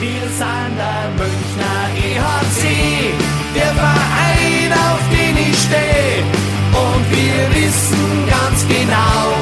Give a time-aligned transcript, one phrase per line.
[0.00, 3.12] Wir sind der Münchner EHC,
[3.52, 6.22] der Verein, auf den ich stehe.
[6.70, 9.34] Und wir wissen ganz genau,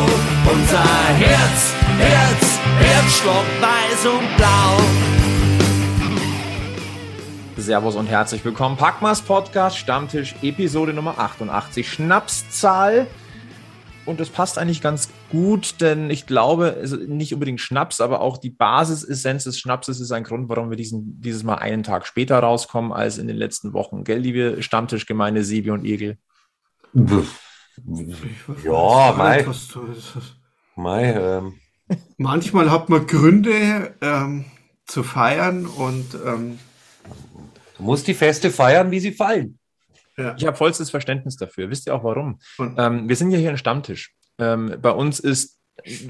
[0.50, 0.82] unser
[1.19, 4.80] Herz, Herz, Herzstock, weiß und blau.
[7.58, 8.78] Servus und herzlich willkommen.
[8.78, 13.08] Packmas Podcast, Stammtisch, Episode Nummer 88, Schnapszahl.
[14.06, 18.38] Und das passt eigentlich ganz gut, denn ich glaube, also nicht unbedingt Schnaps, aber auch
[18.38, 22.38] die Basisessenz des Schnapses ist ein Grund, warum wir diesen, dieses Mal einen Tag später
[22.38, 24.05] rauskommen als in den letzten Wochen.
[24.05, 26.19] Gell, liebe Stammtischgemeinde Sebi und Egel?
[28.64, 29.45] Ja, Mai.
[30.77, 31.55] Mai ähm.
[32.16, 34.45] Manchmal hat man Gründe ähm,
[34.86, 36.59] zu feiern und ähm,
[37.77, 39.59] du musst die Feste feiern, wie sie fallen.
[40.16, 40.34] Ja.
[40.38, 41.70] Ich habe vollstes Verständnis dafür.
[41.70, 42.38] Wisst ihr auch warum?
[42.59, 44.15] Ähm, wir sind ja hier ein Stammtisch.
[44.39, 45.56] Ähm, bei uns ist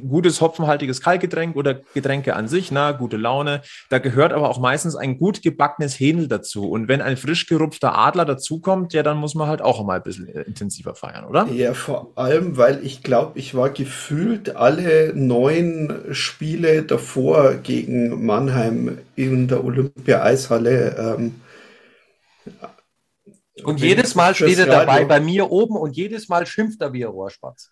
[0.09, 3.62] gutes hopfenhaltiges Kaltgetränk oder Getränke an sich, na, gute Laune.
[3.91, 6.70] Da gehört aber auch meistens ein gut gebackenes Hähnel dazu.
[6.70, 10.02] Und wenn ein frisch gerupfter Adler dazukommt, ja, dann muss man halt auch mal ein
[10.02, 11.49] bisschen äh, intensiver feiern, oder?
[11.49, 18.99] Ja, vor allem, weil ich glaube, ich war gefühlt alle neun Spiele davor gegen Mannheim
[19.16, 21.34] in der Olympia-Eishalle ähm,
[23.65, 27.04] und jedes Mal steht er dabei bei mir oben und jedes Mal schimpft er wie
[27.04, 27.71] ein Rohrspatz.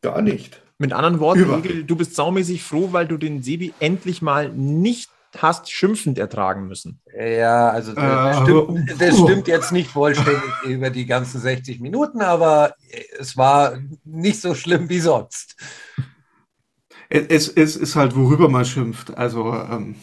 [0.00, 0.62] Gar nicht.
[0.78, 5.10] Mit anderen Worten, Egel, du bist saumäßig froh, weil du den Sebi endlich mal nicht
[5.38, 7.00] hast schimpfend ertragen müssen.
[7.16, 12.20] Ja, also das, äh, stimmt, das stimmt jetzt nicht vollständig über die ganzen 60 Minuten,
[12.20, 12.74] aber
[13.18, 15.56] es war nicht so schlimm wie sonst.
[17.08, 19.16] Es, es ist halt, worüber man schimpft.
[19.16, 19.96] Also, ähm,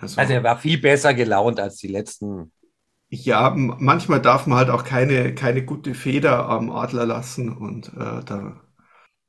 [0.00, 2.52] also, also er war viel besser gelaunt als die letzten
[3.10, 8.22] ja, manchmal darf man halt auch keine, keine gute Feder am Adler lassen und äh,
[8.24, 8.60] da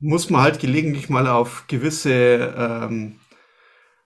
[0.00, 3.20] muss man halt gelegentlich mal auf gewisse ähm,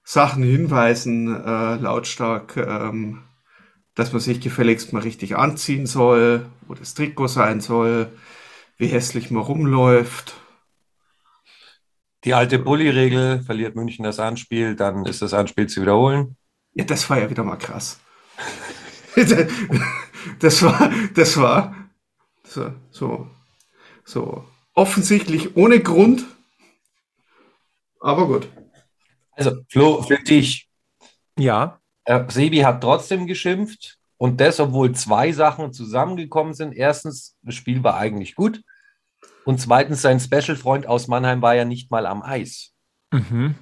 [0.05, 3.23] Sachen hinweisen, äh, lautstark, ähm,
[3.95, 8.09] dass man sich gefälligst mal richtig anziehen soll, wo das Trikot sein soll,
[8.77, 10.35] wie hässlich man rumläuft.
[12.25, 16.37] Die alte Bulli-Regel, verliert München das Anspiel, dann ist das Anspiel zu wiederholen.
[16.75, 18.01] Ja, das war ja wieder mal krass.
[20.41, 21.75] das war, das war
[22.43, 23.31] so, so,
[24.05, 24.45] so
[24.75, 26.25] offensichtlich ohne Grund.
[28.01, 28.49] Aber gut.
[29.33, 30.69] Also, Flo, für dich.
[31.39, 31.81] Ja.
[32.05, 36.75] Äh, Sebi hat trotzdem geschimpft und das, obwohl zwei Sachen zusammengekommen sind.
[36.75, 38.63] Erstens, das Spiel war eigentlich gut.
[39.45, 42.73] Und zweitens, sein Special-Freund aus Mannheim war ja nicht mal am Eis.
[43.11, 43.55] Mhm.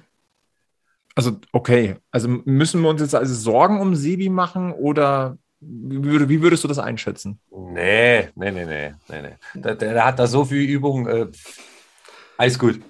[1.15, 1.97] Also, okay.
[2.11, 6.79] Also müssen wir uns jetzt also Sorgen um Sebi machen oder wie, würdest du das
[6.79, 7.39] einschätzen?
[7.51, 9.61] Nee, nee, nee, nee, nee, nee.
[9.61, 11.07] Der, der hat da so viel Übung.
[11.07, 11.27] Äh,
[12.37, 12.81] alles gut.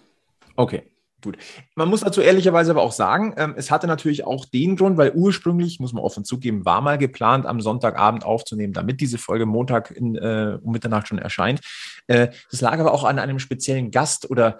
[0.55, 0.83] Okay.
[1.23, 1.37] Gut.
[1.75, 5.11] Man muss dazu ehrlicherweise aber auch sagen, ähm, es hatte natürlich auch den Grund, weil
[5.13, 9.89] ursprünglich, muss man offen zugeben, war mal geplant, am Sonntagabend aufzunehmen, damit diese Folge Montag
[9.89, 11.61] in, äh, um Mitternacht schon erscheint.
[12.07, 14.59] Äh, das lag aber auch an einem speziellen Gast oder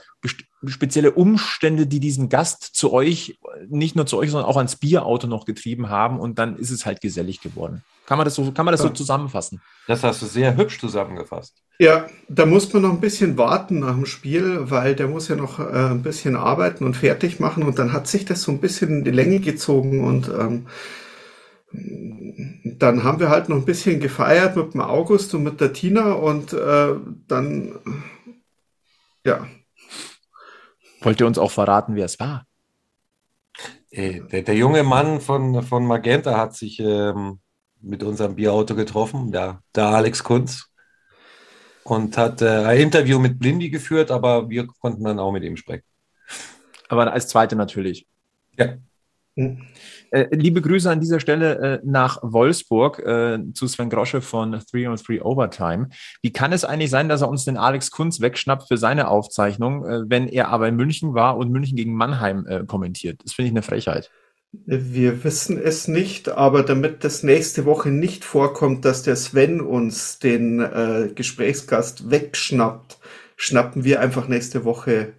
[0.65, 3.37] spezielle Umstände, die diesen Gast zu euch,
[3.67, 6.85] nicht nur zu euch, sondern auch ans Bierauto noch getrieben haben und dann ist es
[6.85, 7.83] halt gesellig geworden.
[8.05, 9.61] Kann man das so, kann man das so zusammenfassen?
[9.87, 11.55] Das hast du sehr hübsch zusammengefasst.
[11.79, 15.35] Ja, da muss man noch ein bisschen warten nach dem Spiel, weil der muss ja
[15.35, 18.61] noch äh, ein bisschen arbeiten und fertig machen und dann hat sich das so ein
[18.61, 20.67] bisschen in die Länge gezogen und ähm,
[22.79, 26.13] dann haben wir halt noch ein bisschen gefeiert mit dem August und mit der Tina
[26.13, 26.93] und äh,
[27.27, 27.77] dann,
[29.25, 29.45] ja.
[31.01, 32.45] Wollt ihr uns auch verraten, wer es war?
[33.89, 37.41] Äh, der, der, junge Mann von, von Magenta hat sich ähm,
[37.81, 40.69] mit unserem Bierauto getroffen, der, der Alex Kunz
[41.83, 45.57] und hat äh, ein Interview mit Blindy geführt, aber wir konnten dann auch mit ihm
[45.57, 45.83] sprechen.
[46.89, 48.07] Aber als zweite natürlich.
[48.57, 48.75] Ja.
[49.35, 55.23] Äh, liebe Grüße an dieser Stelle äh, nach Wolfsburg äh, zu Sven Grosche von 303
[55.23, 55.89] Overtime.
[56.21, 59.83] Wie kann es eigentlich sein, dass er uns den Alex Kunz wegschnappt für seine Aufzeichnung,
[60.07, 63.21] wenn er aber in München war und München gegen Mannheim kommentiert?
[63.23, 64.11] Das finde ich eine Frechheit.
[64.65, 70.19] Wir wissen es nicht, aber damit das nächste Woche nicht vorkommt, dass der Sven uns
[70.19, 72.99] den äh, Gesprächsgast wegschnappt,
[73.35, 75.13] schnappen wir einfach nächste Woche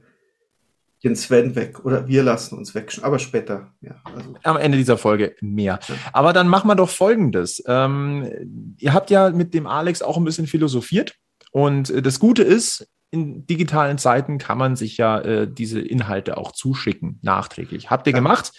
[1.04, 3.72] den Sven weg oder wir lassen uns weg, aber später.
[3.80, 4.34] Ja, also.
[4.42, 5.78] Am Ende dieser Folge mehr.
[6.12, 7.62] Aber dann machen wir doch Folgendes.
[7.66, 11.14] Ähm, ihr habt ja mit dem Alex auch ein bisschen philosophiert
[11.52, 16.36] und äh, das Gute ist, in digitalen Zeiten kann man sich ja äh, diese Inhalte
[16.36, 17.90] auch zuschicken, nachträglich.
[17.90, 18.18] Habt ihr ja.
[18.18, 18.52] gemacht?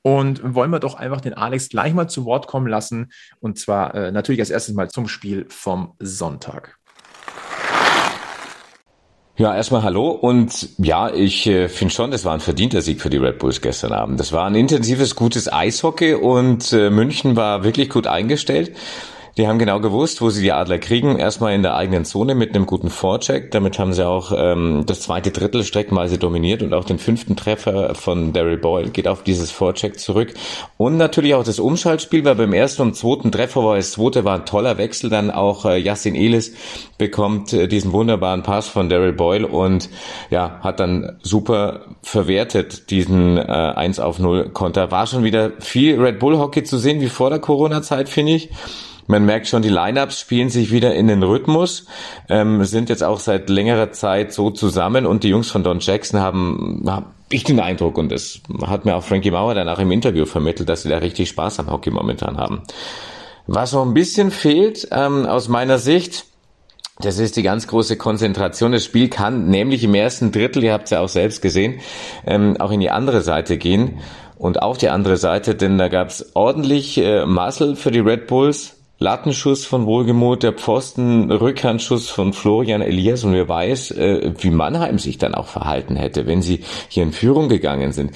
[0.00, 3.10] Und wollen wir doch einfach den Alex gleich mal zu Wort kommen lassen.
[3.40, 6.77] Und zwar äh, natürlich als erstes mal zum Spiel vom Sonntag.
[9.38, 13.08] Ja, erstmal hallo und ja, ich äh, finde schon, das war ein verdienter Sieg für
[13.08, 14.18] die Red Bulls gestern Abend.
[14.18, 18.72] Das war ein intensives, gutes Eishockey und äh, München war wirklich gut eingestellt.
[19.38, 21.16] Die haben genau gewusst, wo sie die Adler kriegen.
[21.16, 23.52] Erstmal in der eigenen Zone mit einem guten Vorcheck.
[23.52, 27.94] Damit haben sie auch ähm, das zweite Drittel streckenweise dominiert und auch den fünften Treffer
[27.94, 30.34] von Daryl Boyle geht auf dieses Vorcheck zurück.
[30.76, 34.40] Und natürlich auch das Umschaltspiel, weil beim ersten und zweiten Treffer war es zweite war
[34.40, 35.08] ein toller Wechsel.
[35.08, 36.52] Dann auch äh, Yassin Elis
[36.98, 39.88] bekommt äh, diesen wunderbaren Pass von Daryl Boyle und
[40.30, 44.90] ja, hat dann super verwertet diesen äh, 1 auf 0 Konter.
[44.90, 48.50] War schon wieder viel Red Bull Hockey zu sehen wie vor der Corona-Zeit, finde ich.
[49.08, 51.86] Man merkt schon, die Lineups spielen sich wieder in den Rhythmus,
[52.28, 56.20] ähm, sind jetzt auch seit längerer Zeit so zusammen und die Jungs von Don Jackson
[56.20, 60.24] haben, haben ich den Eindruck, und das hat mir auch Frankie Mauer danach im Interview
[60.24, 62.62] vermittelt, dass sie da richtig Spaß am Hockey momentan haben.
[63.46, 66.26] Was noch ein bisschen fehlt, ähm, aus meiner Sicht,
[67.00, 68.72] das ist die ganz große Konzentration.
[68.72, 71.80] Das Spiel kann nämlich im ersten Drittel, ihr habt es ja auch selbst gesehen,
[72.26, 74.00] ähm, auch in die andere Seite gehen
[74.36, 78.26] und auf die andere Seite, denn da gab es ordentlich äh, Muscle für die Red
[78.26, 78.77] Bulls.
[79.00, 84.98] Lattenschuss von Wohlgemut, der Pfosten, Rückhandschuss von Florian Elias und wer weiß, äh, wie Mannheim
[84.98, 88.10] sich dann auch verhalten hätte, wenn sie hier in Führung gegangen sind.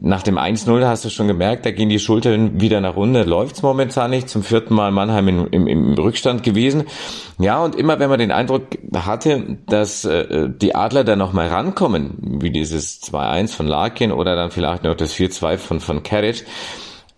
[0.00, 3.62] Nach dem 1-0 hast du schon gemerkt, da gehen die Schultern wieder nach unten, läuft's
[3.62, 6.84] momentan nicht, zum vierten Mal Mannheim im, im, im Rückstand gewesen.
[7.40, 12.38] Ja, und immer wenn man den Eindruck hatte, dass äh, die Adler da nochmal rankommen,
[12.40, 16.44] wie dieses 2-1 von Larkin oder dann vielleicht noch das 4-2 von, von Carriage,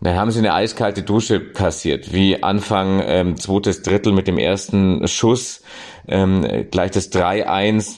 [0.04, 5.08] dann haben sie eine eiskalte Dusche kassiert, wie Anfang ähm, zweites Drittel mit dem ersten
[5.08, 5.62] Schuss,
[6.06, 7.96] ähm, gleich das 3-1.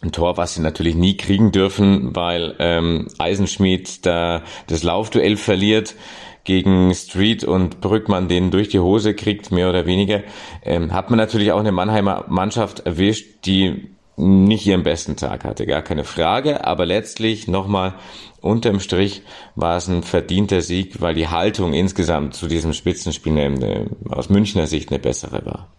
[0.00, 5.96] Ein Tor, was sie natürlich nie kriegen dürfen, weil ähm, Eisenschmied da das Laufduell verliert
[6.44, 10.22] gegen Street und Brückmann den durch die Hose kriegt, mehr oder weniger,
[10.64, 15.64] ähm, hat man natürlich auch eine Mannheimer Mannschaft erwischt, die nicht ihren besten Tag hatte,
[15.66, 16.64] gar keine Frage.
[16.64, 17.94] Aber letztlich nochmal
[18.40, 19.22] unterm Strich
[19.54, 24.66] war es ein verdienter Sieg, weil die Haltung insgesamt zu diesem Spitzenspiel eine, aus Münchner
[24.66, 25.72] Sicht eine bessere war.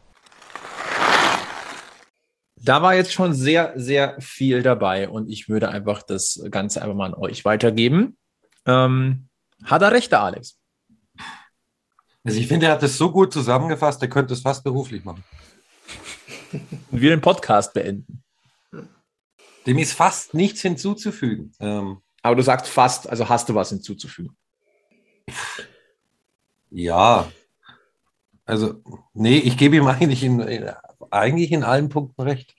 [2.61, 6.95] Da war jetzt schon sehr, sehr viel dabei und ich würde einfach das Ganze einfach
[6.95, 8.17] mal an euch weitergeben.
[8.65, 9.29] Ähm,
[9.63, 10.57] hat er recht, der Alex?
[12.23, 15.23] Also ich finde, er hat es so gut zusammengefasst, er könnte es fast beruflich machen.
[16.91, 18.23] Und wir den Podcast beenden.
[19.65, 21.51] Dem ist fast nichts hinzuzufügen.
[21.59, 24.35] Ähm, Aber du sagst fast, also hast du was hinzuzufügen.
[26.69, 27.31] ja.
[28.45, 28.75] Also,
[29.13, 30.69] nee, ich gebe ihm eigentlich in, in,
[31.11, 32.55] eigentlich in allen Punkten recht.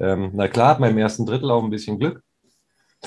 [0.00, 2.22] Ähm, na klar, hat man im ersten Drittel auch ein bisschen Glück.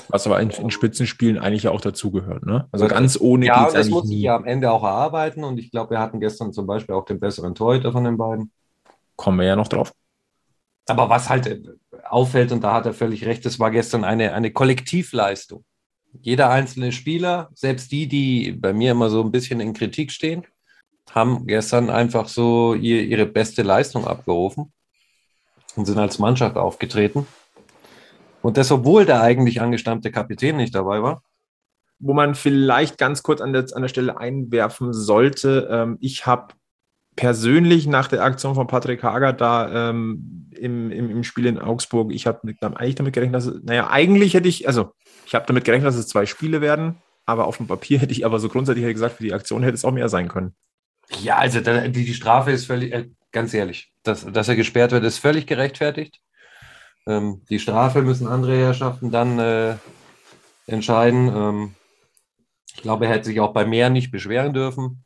[0.08, 2.68] Was aber in, in Spitzenspielen eigentlich auch dazugehört, ne?
[2.70, 4.22] Also ganz ohne ja, geht's das muss ich nie.
[4.22, 7.18] ja am Ende auch erarbeiten und ich glaube, wir hatten gestern zum Beispiel auch den
[7.18, 8.52] besseren Torhüter von den beiden.
[9.16, 9.92] Kommen wir ja noch drauf.
[10.88, 11.60] Aber was halt äh,
[12.04, 15.64] auffällt, und da hat er völlig recht, das war gestern eine, eine Kollektivleistung.
[16.20, 20.46] Jeder einzelne Spieler, selbst die, die bei mir immer so ein bisschen in Kritik stehen,
[21.10, 24.72] haben gestern einfach so ihr, ihre beste Leistung abgerufen
[25.76, 27.26] und sind als Mannschaft aufgetreten.
[28.42, 31.22] Und das, obwohl der eigentlich angestammte Kapitän nicht dabei war.
[32.00, 36.54] Wo man vielleicht ganz kurz an der, an der Stelle einwerfen sollte, ähm, ich habe
[37.16, 42.12] persönlich nach der Aktion von Patrick Hager da ähm, im, im, im Spiel in Augsburg,
[42.12, 44.92] ich habe eigentlich damit gerechnet, dass es, naja, eigentlich hätte ich, also
[45.26, 46.96] ich habe damit gerechnet, dass es zwei Spiele werden,
[47.26, 49.74] aber auf dem Papier hätte ich aber so grundsätzlich hätte gesagt, für die Aktion hätte
[49.74, 50.54] es auch mehr sein können.
[51.22, 54.92] Ja, also da, die, die Strafe ist völlig, äh, ganz ehrlich, dass, dass er gesperrt
[54.92, 56.20] wird, ist völlig gerechtfertigt.
[57.06, 59.76] Ähm, die Strafe müssen andere Herrschaften dann äh,
[60.66, 61.28] entscheiden.
[61.34, 61.74] Ähm,
[62.74, 65.04] ich glaube, er hätte sich auch bei mehr nicht beschweren dürfen.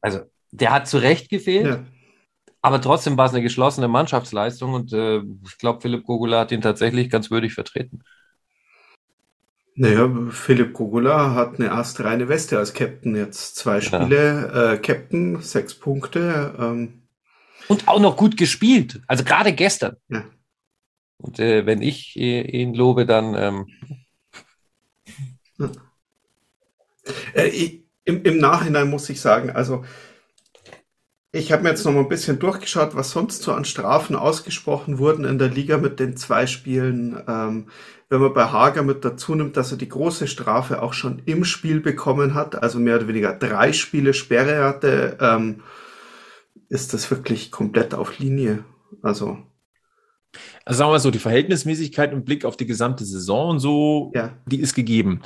[0.00, 0.20] Also,
[0.52, 1.84] der hat zu Recht gefehlt, Ja.
[2.60, 6.60] Aber trotzdem war es eine geschlossene Mannschaftsleistung und äh, ich glaube, Philipp Gogula hat ihn
[6.60, 8.02] tatsächlich ganz würdig vertreten.
[9.74, 13.56] Naja, Philipp Gogula hat eine astreine Weste als Captain jetzt.
[13.56, 16.54] Zwei Spiele, äh, Captain, sechs Punkte.
[16.58, 17.02] Ähm,
[17.68, 19.96] Und auch noch gut gespielt, also gerade gestern.
[20.08, 20.24] Ja.
[21.18, 23.66] Und äh, wenn ich äh, ihn lobe, dann ähm,
[27.34, 29.84] Äh, ich, im, Im Nachhinein muss ich sagen, also
[31.32, 34.98] ich habe mir jetzt noch mal ein bisschen durchgeschaut, was sonst so an Strafen ausgesprochen
[34.98, 37.22] wurden in der Liga mit den zwei Spielen.
[37.28, 37.66] Ähm,
[38.08, 41.44] wenn man bei Hager mit dazu nimmt, dass er die große Strafe auch schon im
[41.44, 45.62] Spiel bekommen hat, also mehr oder weniger drei Spiele Sperre hatte, ähm,
[46.70, 48.64] ist das wirklich komplett auf Linie.
[49.02, 49.38] Also
[50.64, 54.10] Also sagen wir mal so, die Verhältnismäßigkeit im Blick auf die gesamte Saison und so,
[54.14, 55.20] ja, die ist gegeben.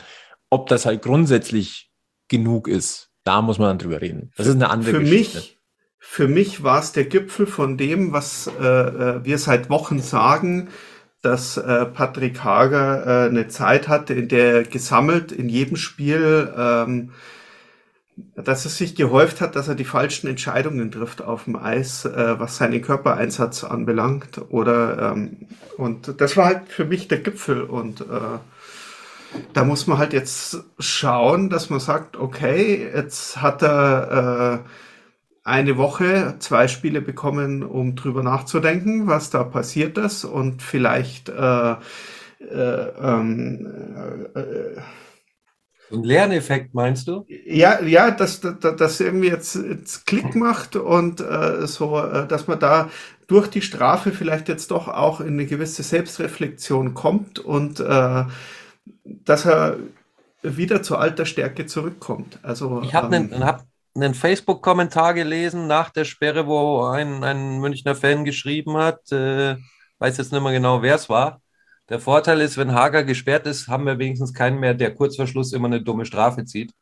[0.51, 1.91] Ob das halt grundsätzlich
[2.29, 4.33] genug ist, da muss man dann drüber reden.
[4.37, 5.39] Das ist eine andere für Geschichte.
[5.39, 5.62] mich,
[6.13, 10.69] für mich war es der Gipfel von dem, was äh, äh, wir seit Wochen sagen,
[11.23, 16.53] dass äh, Patrick Hager äh, eine Zeit hatte, in der er gesammelt in jedem Spiel,
[16.55, 17.13] ähm,
[18.35, 22.39] dass es sich gehäuft hat, dass er die falschen Entscheidungen trifft auf dem Eis, äh,
[22.39, 24.39] was seinen Körpereinsatz anbelangt.
[24.51, 25.47] Oder ähm,
[25.79, 28.05] und das war halt für mich der Gipfel und äh,
[29.55, 34.69] da muss man halt jetzt schauen, dass man sagt, okay, jetzt hat er äh,
[35.45, 41.73] eine Woche zwei Spiele bekommen, um drüber nachzudenken, was da passiert ist und vielleicht äh,
[41.73, 43.67] äh, ähm,
[44.35, 44.77] äh, äh
[45.93, 47.27] ein Lerneffekt meinst du?
[47.29, 52.59] Ja, ja, dass das irgendwie jetzt, jetzt Klick macht und äh, so, äh, dass man
[52.59, 52.89] da
[53.27, 58.25] durch die Strafe vielleicht jetzt doch auch in eine gewisse Selbstreflexion kommt und äh,
[59.05, 59.77] dass er
[60.43, 62.39] wieder zur alter Stärke zurückkommt.
[62.43, 67.59] Also ich habe ähm, einen, hab einen Facebook-Kommentar gelesen nach der Sperre, wo ein, ein
[67.59, 69.57] Münchner Fan geschrieben hat, äh,
[69.99, 71.41] weiß jetzt nicht mehr genau, wer es war.
[71.89, 75.27] Der Vorteil ist, wenn Hager gesperrt ist, haben wir wenigstens keinen mehr, der kurz vor
[75.27, 76.73] Schluss immer eine dumme Strafe zieht.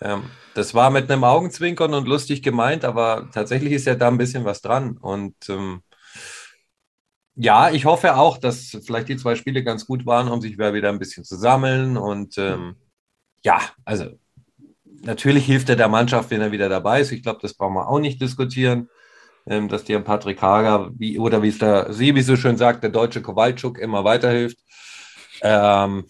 [0.00, 0.24] Ähm,
[0.54, 4.44] das war mit einem Augenzwinkern und lustig gemeint, aber tatsächlich ist ja da ein bisschen
[4.44, 4.96] was dran.
[4.98, 5.82] Und ähm,
[7.36, 10.88] ja, ich hoffe auch, dass vielleicht die zwei Spiele ganz gut waren, um sich wieder
[10.88, 11.96] ein bisschen zu sammeln.
[11.96, 12.76] Und ähm,
[13.44, 14.18] ja, also
[15.04, 17.12] natürlich hilft er der Mannschaft, wenn er wieder dabei ist.
[17.12, 18.88] Ich glaube, das brauchen wir auch nicht diskutieren,
[19.46, 22.90] ähm, dass dir Patrick Hager, wie, oder wie es der Sebi so schön sagt, der
[22.90, 24.58] deutsche Kowalczuk immer weiterhilft.
[25.42, 26.06] Ähm,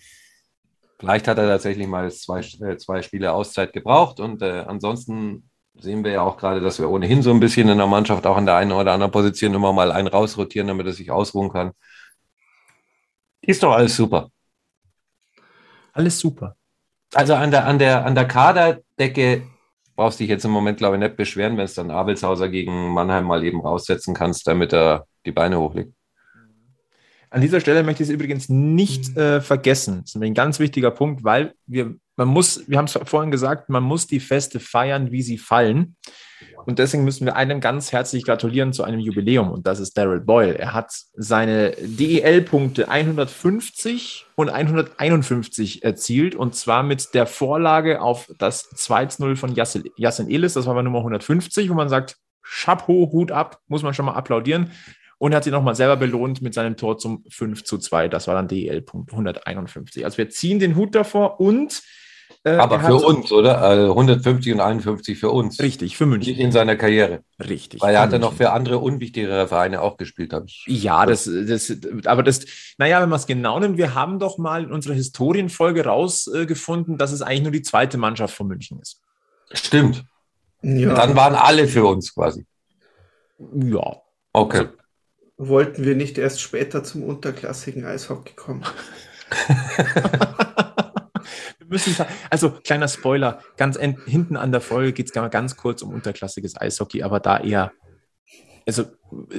[0.98, 6.04] vielleicht hat er tatsächlich mal zwei, äh, zwei Spiele Auszeit gebraucht und äh, ansonsten sehen
[6.04, 8.46] wir ja auch gerade, dass wir ohnehin so ein bisschen in der Mannschaft auch in
[8.46, 11.72] der einen oder anderen Position immer mal einen rausrotieren, damit er sich ausruhen kann.
[13.40, 14.30] Ist doch alles super.
[15.92, 16.56] Alles super.
[17.14, 19.42] Also an der, an der, an der Kaderdecke
[19.96, 22.92] brauchst du dich jetzt im Moment, glaube ich, nicht beschweren, wenn es dann Abelshauser gegen
[22.92, 25.92] Mannheim mal eben raussetzen kannst, damit er die Beine hochlegt.
[27.30, 30.02] An dieser Stelle möchte ich es übrigens nicht äh, vergessen.
[30.02, 33.68] Das ist ein ganz wichtiger Punkt, weil wir man muss, wir haben es vorhin gesagt,
[33.68, 35.96] man muss die Feste feiern, wie sie fallen.
[36.66, 39.50] Und deswegen müssen wir einem ganz herzlich gratulieren zu einem Jubiläum.
[39.50, 40.58] Und das ist Daryl Boyle.
[40.58, 46.34] Er hat seine DEL-Punkte 150 und 151 erzielt.
[46.34, 50.54] Und zwar mit der Vorlage auf das 2-0 von Yassin Elis.
[50.54, 54.14] Das war bei Nummer 150, wo man sagt, Chapeau, Hut ab, muss man schon mal
[54.14, 54.70] applaudieren.
[55.18, 58.08] Und er hat sich nochmal selber belohnt mit seinem Tor zum 5 zu 2.
[58.08, 60.04] Das war dann DEL-Punkt 151.
[60.04, 61.82] Also wir ziehen den Hut davor und
[62.46, 63.62] äh, Aber für uns, oder?
[63.62, 65.60] Also 150 und 51 für uns.
[65.60, 66.34] Richtig, für München.
[66.34, 67.22] Nicht in seiner Karriere.
[67.40, 67.80] Richtig.
[67.80, 70.62] Weil er hat ja noch für andere unwichtigere Vereine auch gespielt, habe ich.
[70.66, 71.74] Ja, das, das,
[72.04, 72.44] aber das,
[72.76, 77.12] naja, wenn man es genau nimmt, wir haben doch mal in unserer Historienfolge rausgefunden, dass
[77.12, 79.00] es eigentlich nur die zweite Mannschaft von München ist.
[79.52, 80.04] Stimmt.
[80.60, 80.94] Ja.
[80.94, 82.44] Dann waren alle für uns quasi.
[83.38, 83.96] Ja.
[84.34, 84.58] Okay.
[84.58, 84.70] Also,
[85.38, 88.64] wollten wir nicht erst später zum unterklassigen Eishockey kommen?
[91.74, 91.94] müssen,
[92.30, 97.02] also kleiner Spoiler, ganz hinten an der Folge geht es ganz kurz um unterklassiges Eishockey,
[97.02, 97.72] aber da eher
[98.66, 98.84] also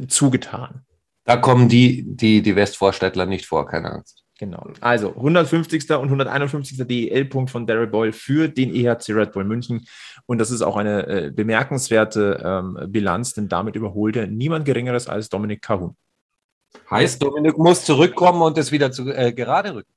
[0.08, 0.86] zugetan.
[1.24, 4.24] Da kommen die, die, die Westvorstädtler nicht vor, keine Angst.
[4.38, 4.68] Genau.
[4.82, 5.90] Also 150.
[5.92, 6.86] und 151.
[6.86, 9.88] DEL-Punkt von Daryl Boyle für den EHC Red Bull München.
[10.26, 15.08] Und das ist auch eine äh, bemerkenswerte ähm, Bilanz, denn damit überholt er niemand Geringeres
[15.08, 15.96] als Dominik Cahun.
[16.92, 19.95] Heißt, Dominik muss zurückkommen und es wieder zu, äh, gerade rücken.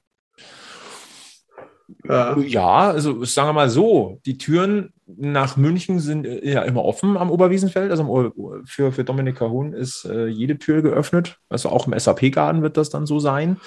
[2.04, 2.37] Ja.
[2.38, 7.16] ja, also sagen wir mal so, die Türen nach München sind äh, ja immer offen
[7.16, 7.90] am Oberwiesenfeld.
[7.90, 8.33] Also
[8.66, 11.38] für, für Dominik Cahun ist äh, jede Tür geöffnet.
[11.49, 13.59] Also auch im SAP-Garten wird das dann so sein.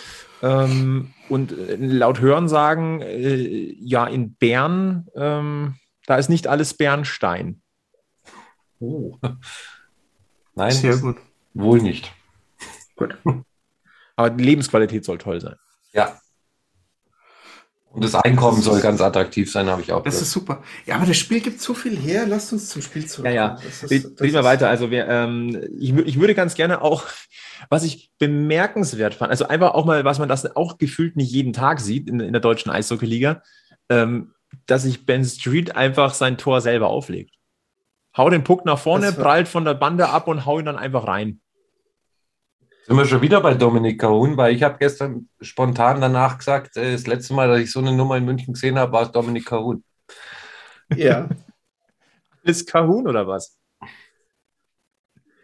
[0.44, 5.76] Ähm, und äh, laut Hörensagen, äh, ja, in Bern, ähm,
[6.06, 7.62] da ist nicht alles Bernstein.
[8.80, 9.18] Oh.
[10.54, 11.18] Nein, sehr gut.
[11.54, 12.12] Wohl nicht.
[12.96, 13.18] Gut.
[14.16, 15.56] Aber die Lebensqualität soll toll sein.
[15.94, 16.20] Ja,
[17.94, 20.02] und das Einkommen soll ganz attraktiv sein, habe ich auch.
[20.04, 20.28] Das gehört.
[20.28, 20.64] ist super.
[20.86, 22.26] Ja, aber das Spiel gibt so viel her.
[22.26, 23.26] Lasst uns zum Spiel zurück.
[23.26, 23.58] Ja, ja.
[23.62, 24.70] Das Reden wir weiter.
[24.70, 27.04] Also wir, ähm, ich, ich würde ganz gerne auch,
[27.70, 31.52] was ich bemerkenswert fand, also einfach auch mal, was man das auch gefühlt nicht jeden
[31.52, 33.44] Tag sieht in, in der deutschen Eishockey-Liga,
[33.90, 34.34] ähm,
[34.68, 37.36] dass sich Ben Street einfach sein Tor selber auflegt.
[38.16, 41.08] Hau den Puck nach vorne, prallt von der Bande ab und hau ihn dann einfach
[41.08, 41.41] rein.
[42.92, 46.92] Sind wir schon wieder bei Dominik Kahun, weil ich habe gestern spontan danach gesagt, äh,
[46.92, 49.46] das letzte Mal, dass ich so eine Nummer in München gesehen habe, war es Dominik
[49.46, 49.86] Kahun.
[50.94, 51.30] Ja.
[52.44, 53.58] Ist Kahun oder was?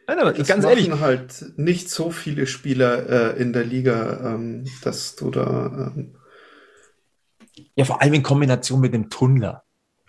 [0.07, 0.91] Nein, aber das ganz ehrlich.
[0.99, 5.93] halt nicht so viele Spieler äh, in der Liga, ähm, dass du da.
[5.95, 6.17] Ähm
[7.77, 9.63] ja, vor allem in Kombination mit dem Tunnler.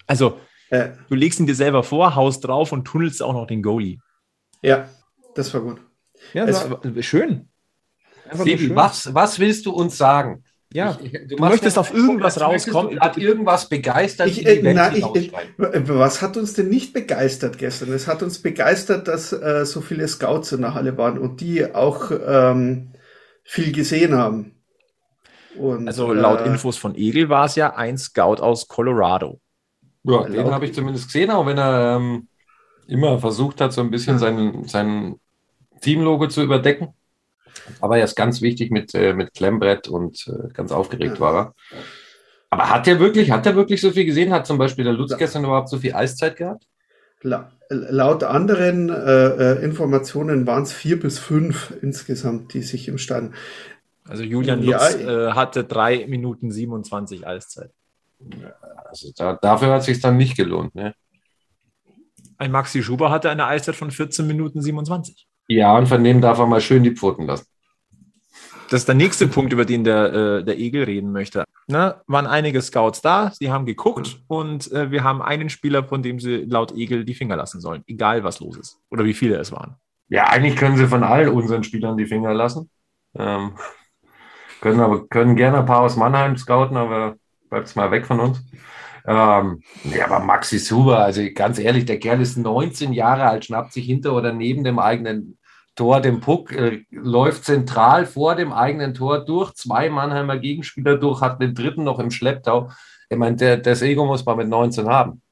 [0.09, 0.41] Also,
[0.71, 4.01] Äh, du legst ihn dir selber vor, haust drauf und tunnelst auch noch den Goalie.
[4.61, 4.89] Ja,
[5.37, 5.88] das war gut.
[6.35, 7.49] Ja, das war schön.
[8.33, 10.45] Sebi, was, was willst du uns sagen?
[10.73, 13.01] Ja, ich, du, du möchtest auf irgendwas rauskommen.
[13.01, 14.29] Hat irgendwas begeistert?
[14.29, 17.91] Ich, äh, nein, ich, was hat uns denn nicht begeistert gestern?
[17.93, 21.75] Es hat uns begeistert, dass äh, so viele Scouts in der Halle waren und die
[21.75, 22.93] auch ähm,
[23.45, 24.57] viel gesehen haben.
[25.57, 29.41] Und, also laut äh, Infos von Egel war es ja ein Scout aus Colorado.
[30.05, 32.29] Ja, den habe ich zumindest gesehen, auch wenn er ähm,
[32.87, 35.17] immer versucht hat, so ein bisschen sein, sein
[35.81, 36.95] Teamlogo zu überdecken.
[37.81, 41.21] Aber er ist ganz wichtig mit, äh, mit Klemmbrett und äh, ganz aufgeregt ja.
[41.21, 41.55] war er.
[42.51, 44.33] Aber hat er wirklich, hat er wirklich so viel gesehen?
[44.33, 46.65] Hat zum Beispiel der Lutz gestern überhaupt so viel Eiszeit gehabt?
[47.21, 52.97] La laut anderen äh, äh Informationen waren es vier bis fünf insgesamt, die sich im
[52.97, 53.35] Stand.
[54.09, 57.71] Also Julian Lutz ja, äh, hatte drei Minuten 27 Eiszeit.
[58.87, 60.75] Also da, dafür hat es sich dann nicht gelohnt.
[60.75, 60.95] Ne?
[62.39, 65.28] Ein Maxi Schuber hatte eine Eiszeit von 14 Minuten 27.
[65.49, 67.47] Ja, und von dem darf er mal schön die Pfoten lassen.
[68.71, 71.45] Das ist der nächste Punkt, über den der, äh, der Egel reden möchte.
[71.69, 76.03] Ne, waren einige Scouts da, sie haben geguckt und äh, wir haben einen Spieler, von
[76.03, 79.37] dem sie laut Egel die Finger lassen sollen, egal was los ist oder wie viele
[79.37, 79.77] es waren.
[80.09, 82.71] Ja, eigentlich können sie von all unseren Spielern die Finger lassen.
[83.15, 83.53] Ähm,
[84.61, 87.17] können aber können gerne ein paar aus Mannheim scouten, aber
[87.49, 88.45] bleibt mal weg von uns.
[89.09, 93.73] Ähm, ja, aber Maxi Suber, also ganz ehrlich, der Kerl ist 19 Jahre alt, schnappt
[93.73, 95.39] sich hinter oder neben dem eigenen
[95.75, 101.23] Tor den Puck, äh, läuft zentral vor dem eigenen Tor durch, zwei Mannheimer Gegenspieler durch,
[101.23, 102.71] hat den dritten noch im Schlepptau.
[103.09, 105.23] Ich meine, der, das Ego muss man mit 19 haben.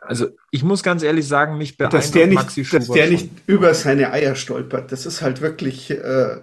[0.00, 3.10] Also ich muss ganz ehrlich sagen, mich beeindruckt dass der nicht, Maxi Schubert Dass der
[3.10, 6.36] nicht über seine Eier stolpert, das ist halt wirklich äh,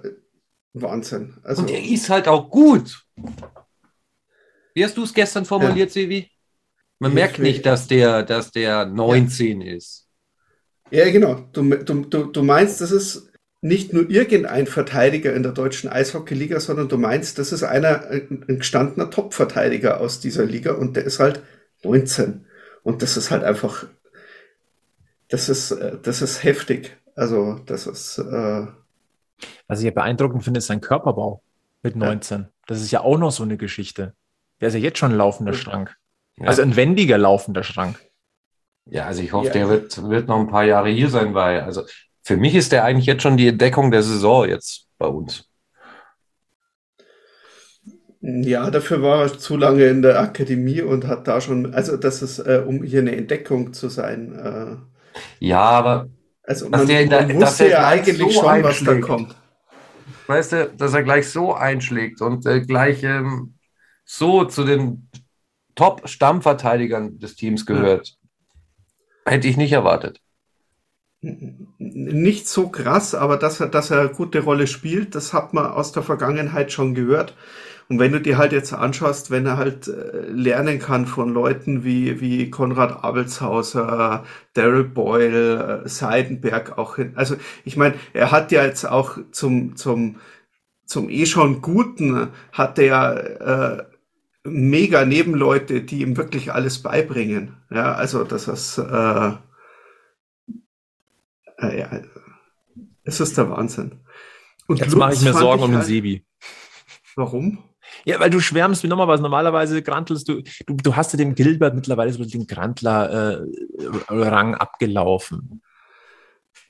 [0.73, 1.35] Wahnsinn.
[1.43, 3.05] Also, Und er ist halt auch gut.
[4.73, 6.01] Wie hast du es gestern formuliert, ja.
[6.01, 6.29] Sevi?
[6.99, 9.73] Man ich merkt nicht, dass der, dass der 19 ja.
[9.73, 10.07] ist.
[10.91, 11.47] Ja, genau.
[11.53, 16.89] Du, du, du meinst, das ist nicht nur irgendein Verteidiger in der deutschen Eishockeyliga, sondern
[16.89, 21.41] du meinst, das ist einer, ein gestandener Top-Verteidiger aus dieser Liga und der ist halt
[21.83, 22.45] 19.
[22.83, 23.85] Und das ist halt einfach,
[25.29, 26.97] das ist, äh, das ist heftig.
[27.15, 28.17] Also, das ist.
[28.17, 28.67] Äh,
[29.67, 31.43] Was ich ja beeindruckend finde, ist sein Körperbau
[31.83, 32.41] mit 19.
[32.41, 32.49] Ja.
[32.67, 34.15] Das ist ja auch noch so eine Geschichte.
[34.61, 35.95] Der ist ja jetzt schon ein laufender Schrank.
[36.37, 36.47] Ja.
[36.47, 37.99] Also ein wendiger laufender Schrank.
[38.85, 39.53] Ja, also ich hoffe, ja.
[39.53, 41.83] der wird, wird noch ein paar Jahre hier sein, weil, also
[42.23, 45.47] für mich ist der eigentlich jetzt schon die Entdeckung der Saison jetzt bei uns.
[48.21, 52.21] Ja, dafür war er zu lange in der Akademie und hat da schon, also das
[52.21, 54.37] ist, äh, um hier eine Entdeckung zu sein.
[54.37, 54.75] Äh,
[55.39, 56.07] ja, aber
[56.43, 59.35] also man, der, man wusste ja eigentlich so schon, was da kommt.
[60.27, 63.55] Weißt du, dass er gleich so einschlägt und äh, gleich ähm,
[64.11, 65.07] so zu den
[65.75, 68.17] Top-Stammverteidigern des Teams gehört.
[69.25, 69.31] Ja.
[69.31, 70.19] Hätte ich nicht erwartet.
[71.21, 75.65] Nicht so krass, aber dass er, dass er eine gute Rolle spielt, das hat man
[75.65, 77.37] aus der Vergangenheit schon gehört.
[77.87, 81.85] Und wenn du dir halt jetzt anschaust, wenn er halt äh, lernen kann von Leuten
[81.85, 87.13] wie, wie Konrad Abelshauser, Daryl Boyle, äh, Seidenberg auch hin.
[87.15, 90.17] Also ich meine, er hat ja jetzt auch zum, zum,
[90.85, 93.90] zum eh schon Guten, hat er äh,
[94.43, 97.57] mega Nebenleute, die ihm wirklich alles beibringen.
[97.69, 99.31] Ja, also das ist, äh,
[101.57, 102.01] äh, ja,
[103.03, 103.99] es ist der Wahnsinn.
[104.67, 106.25] Und Jetzt mache ich mir Sorgen ich um den halt, Sebi.
[107.15, 107.63] Warum?
[108.05, 109.21] Ja, weil du schwärmst wie nochmal was.
[109.21, 115.61] Normalerweise grantelst du, du, du hast ja dem Gilbert mittlerweile so den Grantler-Rang äh, abgelaufen.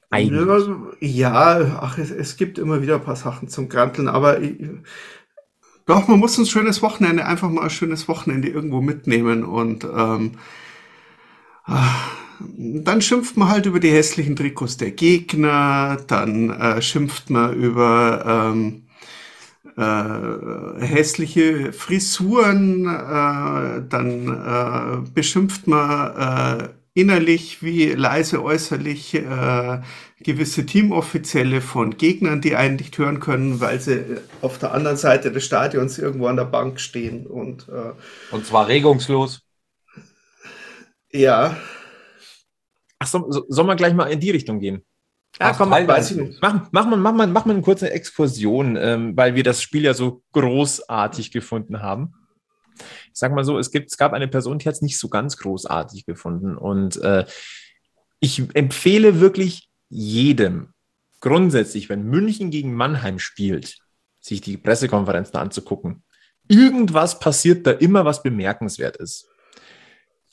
[0.10, 0.68] Eigentlich.
[1.00, 4.58] Ja, ach, es, es, gibt immer wieder ein paar Sachen zum Granteln, aber ich,
[5.92, 10.32] doch, man muss ein schönes Wochenende, einfach mal ein schönes Wochenende irgendwo mitnehmen und ähm,
[11.66, 11.96] ah,
[12.40, 18.54] dann schimpft man halt über die hässlichen Trikots der Gegner, dann äh, schimpft man über
[18.54, 18.84] ähm,
[19.76, 29.82] äh, hässliche Frisuren, äh, dann äh, beschimpft man äh, innerlich wie leise äußerlich äh,
[30.24, 34.98] gewisse Teamoffizielle von Gegnern, die einen nicht hören können, weil sie äh, auf der anderen
[34.98, 37.28] Seite des Stadions irgendwo an der Bank stehen.
[37.28, 37.94] Und, äh,
[38.34, 39.42] und zwar regungslos.
[41.12, 41.58] Ja.
[43.00, 44.84] Ach, so, so, soll man gleich mal in die Richtung gehen?
[45.40, 46.42] Ja, komm, weiß ich nicht.
[46.42, 49.84] Mach, mach, mal, mach, mal, mach mal eine kurze Exkursion, ähm, weil wir das Spiel
[49.84, 52.14] ja so großartig gefunden haben.
[52.78, 55.10] Ich sag mal so, es, gibt, es gab eine Person, die hat es nicht so
[55.10, 56.58] ganz großartig gefunden.
[56.58, 57.26] Und äh,
[58.20, 60.74] ich empfehle wirklich jedem,
[61.20, 63.78] grundsätzlich, wenn München gegen Mannheim spielt,
[64.20, 66.04] sich die Pressekonferenzen anzugucken.
[66.48, 69.28] Irgendwas passiert da immer, was bemerkenswert ist.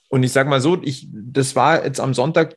[0.09, 2.57] Und ich sage mal so, ich, das war jetzt am Sonntag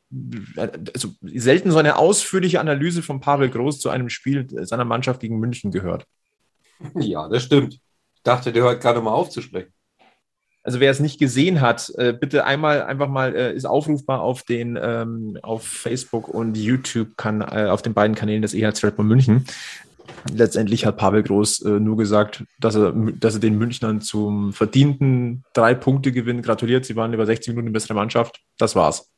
[0.94, 5.38] also selten so eine ausführliche Analyse von Pavel Groß zu einem Spiel seiner Mannschaft gegen
[5.38, 6.06] München gehört.
[6.94, 7.74] Ja, das stimmt.
[8.14, 9.72] Ich dachte, der hört gerade mal aufzusprechen.
[10.64, 14.44] Also wer es nicht gesehen hat, äh, bitte einmal einfach mal äh, ist aufrufbar auf
[14.44, 18.96] den ähm, auf Facebook und YouTube kann äh, auf den beiden Kanälen des EHC Red
[18.96, 19.44] Bull München.
[20.32, 25.44] Letztendlich hat Pavel Groß äh, nur gesagt, dass er, dass er den Münchnern zum verdienten
[25.52, 26.84] drei Punkte Gewinn gratuliert.
[26.84, 28.40] Sie waren über 60 Minuten die bessere Mannschaft.
[28.58, 29.10] Das war's.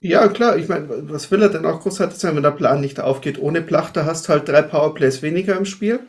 [0.00, 0.58] Ja, klar.
[0.58, 3.38] Ich meine, was will er denn auch großartig sein, wenn der Plan nicht aufgeht?
[3.38, 6.00] Ohne Plachter hast du halt drei Powerplays weniger im Spiel.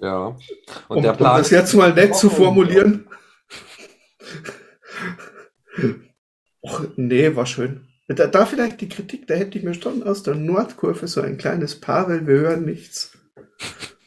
[0.00, 0.36] Ja.
[0.88, 3.08] Und um, der Plan um das jetzt mal nett zu formulieren.
[6.60, 7.88] Och, nee, war schön.
[8.08, 11.36] Da, da vielleicht die Kritik, da hätte ich mir schon aus der Nordkurve so ein
[11.36, 13.16] kleines Pavel, wir hören nichts.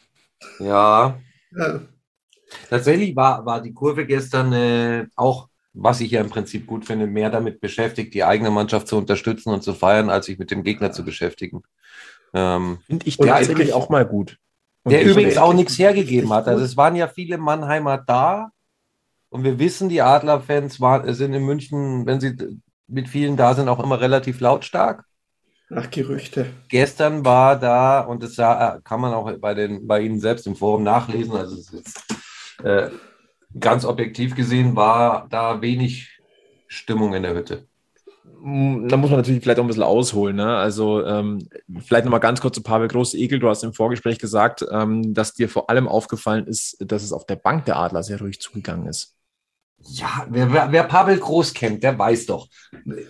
[0.58, 1.18] Ja.
[1.56, 1.80] ja.
[2.70, 7.08] Tatsächlich war, war die Kurve gestern äh, auch, was ich ja im Prinzip gut finde,
[7.08, 10.62] mehr damit beschäftigt, die eigene Mannschaft zu unterstützen und zu feiern, als sich mit dem
[10.62, 11.62] Gegner zu beschäftigen.
[12.32, 14.38] Ähm, finde ich tatsächlich auch mal gut.
[14.84, 16.48] Und der übrigens auch nichts hergegeben hat.
[16.48, 18.50] Also es waren ja viele Mannheimer da.
[19.28, 20.78] Und wir wissen, die Adlerfans
[21.16, 22.36] sind in München, wenn sie
[22.88, 25.04] mit vielen da sind, auch immer relativ lautstark.
[25.74, 26.46] Ach, Gerüchte.
[26.68, 30.82] Gestern war da, und das kann man auch bei, den, bei Ihnen selbst im Forum
[30.82, 32.04] nachlesen, also es ist
[32.62, 32.90] äh,
[33.58, 36.20] ganz objektiv gesehen, war da wenig
[36.68, 37.66] Stimmung in der Hütte.
[38.44, 40.36] Mm, da muss man natürlich vielleicht auch ein bisschen ausholen.
[40.36, 40.56] Ne?
[40.56, 43.38] Also ähm, vielleicht nochmal ganz kurz zu Pavel Groß-Egel.
[43.38, 47.24] Du hast im Vorgespräch gesagt, ähm, dass dir vor allem aufgefallen ist, dass es auf
[47.24, 49.14] der Bank der Adler sehr ruhig zugegangen ist.
[49.84, 52.48] Ja, wer, wer, wer Pavel Groß kennt, der weiß doch.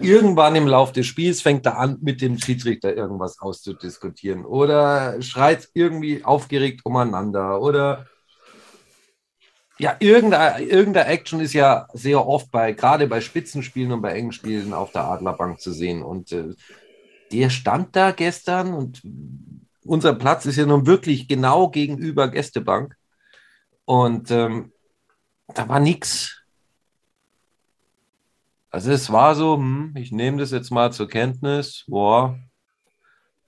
[0.01, 5.69] Irgendwann im Laufe des Spiels fängt er an, mit dem Schiedsrichter irgendwas auszudiskutieren oder schreit
[5.75, 8.07] irgendwie aufgeregt umeinander oder
[9.79, 14.33] ja, irgendeine, irgendeine Action ist ja sehr oft bei, gerade bei Spitzenspielen und bei engen
[14.33, 16.03] Spielen auf der Adlerbank zu sehen.
[16.03, 16.55] Und äh,
[17.33, 19.03] der stand da gestern und
[19.85, 22.97] unser Platz ist ja nun wirklich genau gegenüber Gästebank.
[23.85, 24.73] Und ähm,
[25.55, 26.43] da war nichts.
[28.71, 32.39] Also es war so, hm, ich nehme das jetzt mal zur Kenntnis, boah.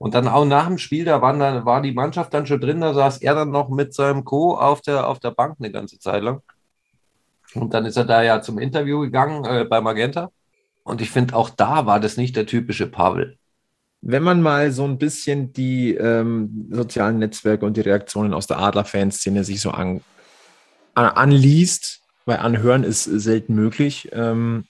[0.05, 2.83] Und dann auch nach dem Spiel, da waren dann, war die Mannschaft dann schon drin,
[2.83, 4.55] da saß er dann noch mit seinem Co.
[4.55, 6.43] auf der, auf der Bank eine ganze Zeit lang.
[7.55, 10.31] Und dann ist er da ja zum Interview gegangen äh, bei Magenta.
[10.83, 13.39] Und ich finde, auch da war das nicht der typische Pavel.
[14.03, 18.59] Wenn man mal so ein bisschen die ähm, sozialen Netzwerke und die Reaktionen aus der
[18.59, 20.03] Adler-Fanszene sich so an,
[20.93, 24.67] an, anliest, weil anhören ist selten möglich, ähm,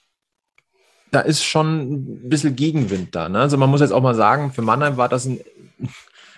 [1.11, 3.29] da ist schon ein bisschen Gegenwind da.
[3.29, 3.39] Ne?
[3.39, 5.39] Also man muss jetzt auch mal sagen, für Mannheim war das ein,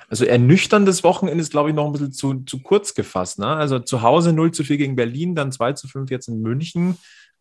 [0.09, 3.39] also ernüchterndes Wochenende ist, glaube ich, noch ein bisschen zu, zu kurz gefasst.
[3.39, 3.47] Ne?
[3.47, 6.97] Also zu Hause 0 zu 4 gegen Berlin, dann 2 zu 5 jetzt in München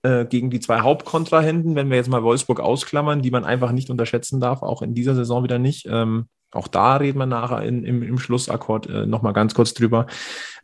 [0.07, 3.91] äh, gegen die zwei Hauptkontrahenten, wenn wir jetzt mal Wolfsburg ausklammern, die man einfach nicht
[3.91, 5.87] unterschätzen darf, auch in dieser Saison wieder nicht.
[5.91, 10.07] Ähm, auch da reden wir nachher in, im, im Schlussakkord äh, nochmal ganz kurz drüber.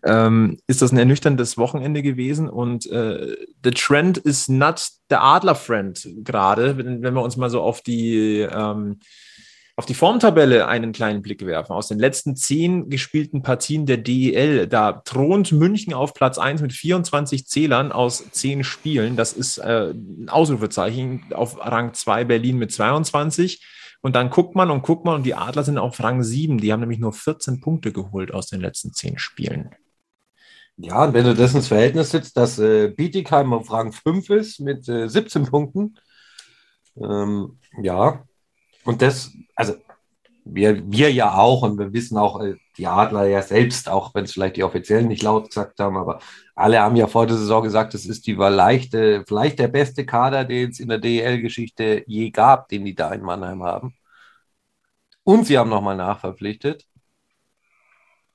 [0.05, 4.79] Ähm, ist das ein ernüchterndes Wochenende gewesen und äh, the trend is not
[5.11, 9.01] the Adler-Friend gerade, wenn, wenn wir uns mal so auf die, ähm,
[9.75, 11.73] auf die Formtabelle einen kleinen Blick werfen.
[11.73, 16.73] Aus den letzten zehn gespielten Partien der DEL, da thront München auf Platz 1 mit
[16.73, 19.17] 24 Zählern aus zehn Spielen.
[19.17, 21.25] Das ist äh, ein Ausrufezeichen.
[21.33, 23.65] Auf Rang 2 Berlin mit 22.
[24.03, 26.59] Und dann guckt man und guckt man und die Adler sind auf Rang 7.
[26.59, 29.71] Die haben nämlich nur 14 Punkte geholt aus den letzten 10 Spielen.
[30.77, 34.61] Ja, und wenn du das ins Verhältnis setzt, dass äh, Bietigheim auf Rang 5 ist
[34.61, 35.97] mit äh, 17 Punkten,
[36.97, 38.25] ähm, ja,
[38.85, 39.75] und das, also
[40.45, 44.25] wir, wir ja auch und wir wissen auch, äh, die Adler ja selbst, auch wenn
[44.25, 46.21] es vielleicht die Offiziellen nicht laut gesagt haben, aber
[46.55, 50.45] alle haben ja vor der Saison gesagt, das ist die leichte, vielleicht der beste Kader,
[50.45, 53.95] den es in der DEL-Geschichte je gab, den die da in Mannheim haben.
[55.25, 56.87] Und sie haben nochmal nachverpflichtet.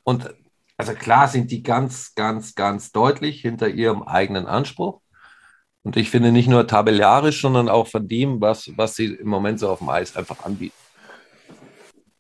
[0.04, 0.34] Und
[0.78, 5.02] also klar sind die ganz, ganz, ganz deutlich hinter ihrem eigenen Anspruch.
[5.88, 9.58] Und ich finde nicht nur tabellarisch, sondern auch von dem, was, was sie im Moment
[9.58, 10.76] so auf dem Eis einfach anbieten.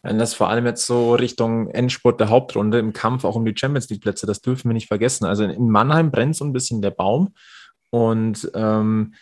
[0.01, 3.53] Wenn das vor allem jetzt so Richtung Endspurt der Hauptrunde im Kampf auch um die
[3.53, 5.25] Champions League Plätze, das dürfen wir nicht vergessen.
[5.25, 7.34] Also in Mannheim brennt so ein bisschen der Baum
[7.89, 9.15] und ähm,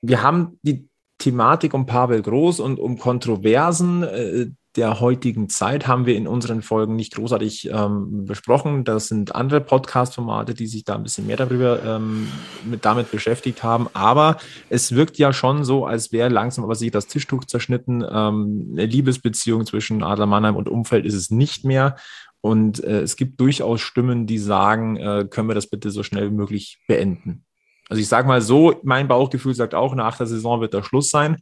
[0.00, 0.88] wir haben die
[1.18, 4.54] Thematik um Pavel Groß und um Kontroversen.
[4.76, 8.84] Der heutigen Zeit haben wir in unseren Folgen nicht großartig ähm, besprochen.
[8.84, 12.26] Das sind andere Podcast-Formate, die sich da ein bisschen mehr darüber ähm,
[12.64, 13.88] mit, damit beschäftigt haben.
[13.92, 14.38] Aber
[14.70, 18.02] es wirkt ja schon so, als wäre langsam aber sich das Tischtuch zerschnitten.
[18.02, 21.96] Ähm, eine Liebesbeziehung zwischen Adler Mannheim und Umfeld ist es nicht mehr.
[22.40, 26.30] Und äh, es gibt durchaus Stimmen, die sagen, äh, können wir das bitte so schnell
[26.30, 27.44] wie möglich beenden.
[27.90, 31.10] Also ich sage mal so, mein Bauchgefühl sagt auch, nach der Saison wird der Schluss
[31.10, 31.36] sein.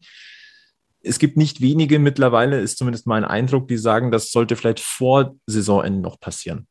[1.03, 5.35] Es gibt nicht wenige mittlerweile, ist zumindest mein Eindruck, die sagen, das sollte vielleicht vor
[5.47, 6.67] Saisonende noch passieren.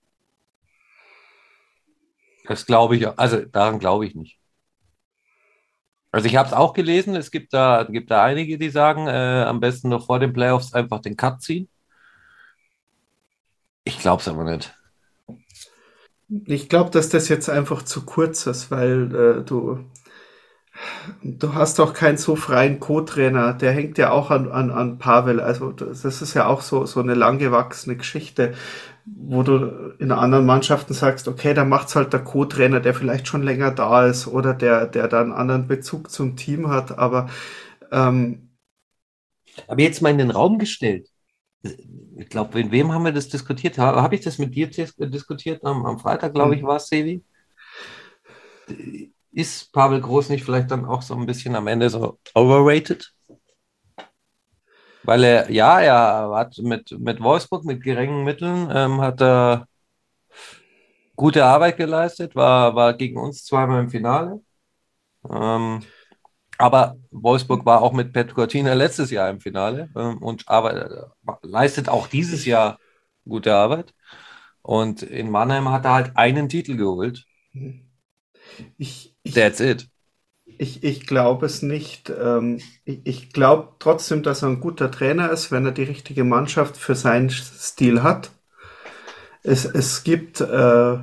[2.46, 4.40] Das glaube ich, also daran glaube ich nicht.
[6.12, 9.44] Also ich habe es auch gelesen, es gibt da, gibt da einige, die sagen, äh,
[9.44, 11.70] am besten noch vor den Playoffs einfach den Cut ziehen.
[13.84, 14.76] Ich glaube es aber nicht.
[16.46, 19.86] Ich glaube, dass das jetzt einfach zu kurz ist, weil äh, du,
[21.24, 23.54] du hast doch keinen so freien Co-Trainer.
[23.54, 25.40] Der hängt ja auch an, an, an Pavel.
[25.40, 28.54] Also das ist ja auch so, so eine langgewachsene Geschichte,
[29.06, 33.44] wo du in anderen Mannschaften sagst, okay, da macht's halt der Co-Trainer, der vielleicht schon
[33.44, 36.98] länger da ist oder der, der da einen anderen Bezug zum Team hat.
[36.98, 37.30] Aber
[37.92, 38.50] ähm,
[39.68, 41.10] aber jetzt mal in den Raum gestellt
[41.62, 43.78] ich glaube, in wem haben wir das diskutiert?
[43.78, 45.64] Habe hab ich das mit dir diskutiert?
[45.64, 46.68] Am, am Freitag, glaube ich, hm.
[46.68, 47.24] war es, Sevi.
[49.32, 53.14] Ist Pavel Groß nicht vielleicht dann auch so ein bisschen am Ende so overrated?
[55.04, 59.68] Weil er, ja, er hat mit, mit Wolfsburg, mit geringen Mitteln, ähm, hat er
[61.16, 64.42] gute Arbeit geleistet, war, war gegen uns zweimal im Finale.
[65.30, 65.82] Ähm,
[66.58, 71.14] aber Wolfsburg war auch mit Pet Cortina letztes Jahr im Finale ähm, und aber,
[71.44, 72.80] leistet auch dieses Jahr
[73.28, 73.94] gute Arbeit.
[74.62, 77.26] Und in Mannheim hat er halt einen Titel geholt.
[78.78, 79.88] Ich, That's it.
[80.46, 82.10] Ich, ich glaube es nicht.
[82.10, 86.76] Ähm, ich, glaube trotzdem, dass er ein guter Trainer ist, wenn er die richtige Mannschaft
[86.78, 88.32] für seinen Stil hat.
[89.44, 90.98] Es, es gibt äh,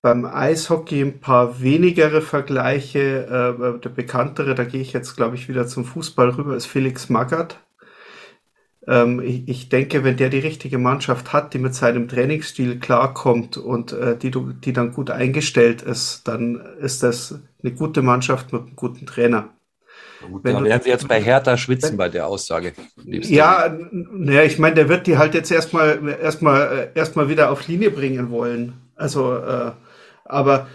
[0.00, 3.26] beim Eishockey ein paar wenigere Vergleiche.
[3.78, 7.08] Äh, der bekanntere, da gehe ich jetzt, glaube ich, wieder zum Fußball rüber, ist Felix
[7.08, 7.60] Magath.
[8.88, 13.58] Ähm, ich, ich, denke, wenn der die richtige Mannschaft hat, die mit seinem Trainingsstil klarkommt
[13.58, 18.62] und äh, die, die dann gut eingestellt ist, dann ist das eine gute Mannschaft mit
[18.62, 19.50] einem guten Trainer.
[20.26, 22.72] Gut, wenn da werden Sie jetzt bei Hertha schwitzen wenn, bei der Aussage.
[23.04, 27.68] Ja, naja, ich meine, der wird die halt jetzt erstmal erstmal äh, erstmal wieder auf
[27.68, 28.72] Linie bringen wollen.
[28.96, 29.72] Also äh,
[30.24, 30.66] aber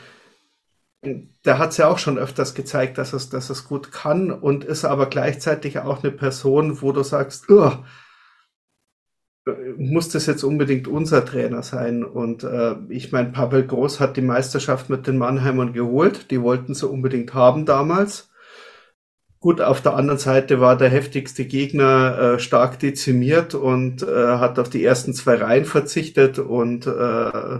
[1.04, 4.64] der hat es ja auch schon öfters gezeigt, dass es, dass es gut kann und
[4.64, 7.50] ist aber gleichzeitig auch eine Person, wo du sagst,
[9.78, 12.04] muss das jetzt unbedingt unser Trainer sein?
[12.04, 16.32] Und äh, ich meine, Pavel Groß hat die Meisterschaft mit den Mannheimern geholt.
[16.32, 18.30] Die wollten sie unbedingt haben damals.
[19.44, 24.58] Gut, auf der anderen Seite war der heftigste Gegner äh, stark dezimiert und äh, hat
[24.58, 27.60] auf die ersten zwei Reihen verzichtet und äh,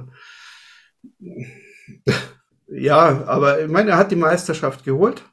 [2.70, 5.24] ja, aber ich meine, er hat die Meisterschaft geholt.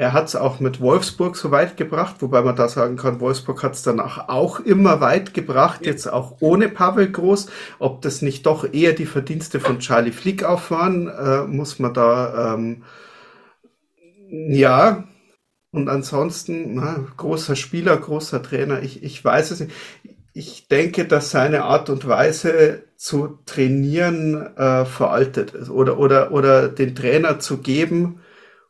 [0.00, 3.64] Er hat es auch mit Wolfsburg so weit gebracht, wobei man da sagen kann, Wolfsburg
[3.64, 7.48] hat es danach auch immer weit gebracht, jetzt auch ohne Pavel Groß.
[7.80, 11.94] Ob das nicht doch eher die Verdienste von Charlie Flick auf waren, äh, muss man
[11.94, 12.84] da, ähm,
[14.30, 15.04] ja.
[15.72, 19.72] Und ansonsten, na, großer Spieler, großer Trainer, ich, ich weiß es nicht
[20.38, 26.68] ich denke, dass seine Art und Weise zu trainieren äh, veraltet ist oder, oder, oder
[26.68, 28.20] den Trainer zu geben,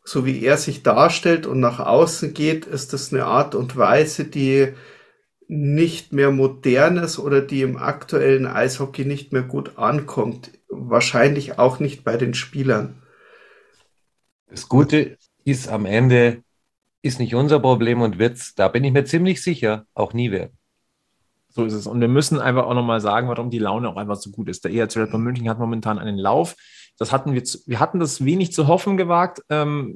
[0.08, 4.24] so wie er sich darstellt und nach außen geht, ist das eine Art und Weise,
[4.24, 4.68] die
[5.48, 10.50] nicht mehr modern ist oder die im aktuellen Eishockey nicht mehr gut ankommt.
[10.70, 13.02] Wahrscheinlich auch nicht bei den Spielern.
[14.48, 16.42] Das Gute ist am Ende,
[17.02, 20.56] ist nicht unser Problem und wird's, da bin ich mir ziemlich sicher, auch nie werden.
[21.50, 21.86] So ist es.
[21.86, 24.64] Und wir müssen einfach auch nochmal sagen, warum die Laune auch einfach so gut ist.
[24.64, 26.56] Der ERC Red Bull München hat momentan einen Lauf.
[26.98, 29.42] Das hatten wir, zu, wir hatten das wenig zu hoffen gewagt.
[29.50, 29.94] Ähm,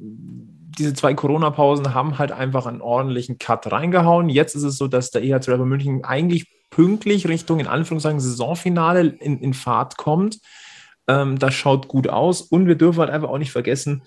[0.77, 4.29] diese zwei Corona-Pausen haben halt einfach einen ordentlichen Cut reingehauen.
[4.29, 9.01] Jetzt ist es so, dass der EHC Bull München eigentlich pünktlich Richtung, in Anführungszeichen, Saisonfinale
[9.01, 10.39] in, in Fahrt kommt.
[11.07, 12.41] Ähm, das schaut gut aus.
[12.41, 14.03] Und wir dürfen halt einfach auch nicht vergessen,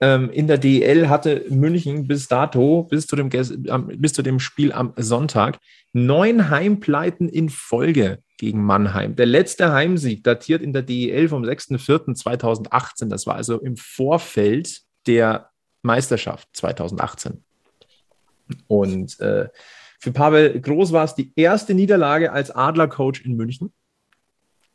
[0.00, 4.72] ähm, in der DEL hatte München bis dato, bis zu, dem, bis zu dem Spiel
[4.72, 5.58] am Sonntag,
[5.92, 9.16] neun Heimpleiten in Folge gegen Mannheim.
[9.16, 13.08] Der letzte Heimsieg datiert in der DEL vom 6.4.2018.
[13.08, 15.50] Das war also im Vorfeld der
[15.82, 17.42] Meisterschaft 2018.
[18.66, 19.48] Und äh,
[19.98, 23.72] für Pavel Groß war es die erste Niederlage als Adlercoach in München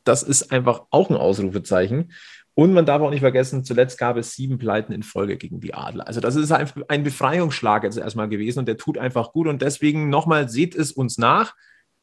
[0.04, 2.12] das ist einfach auch ein Ausrufezeichen.
[2.54, 5.74] Und man darf auch nicht vergessen, zuletzt gab es sieben Pleiten in Folge gegen die
[5.74, 6.08] Adler.
[6.08, 9.48] Also das ist ein Befreiungsschlag jetzt erstmal gewesen und der tut einfach gut.
[9.48, 11.54] Und deswegen nochmal, seht es uns nach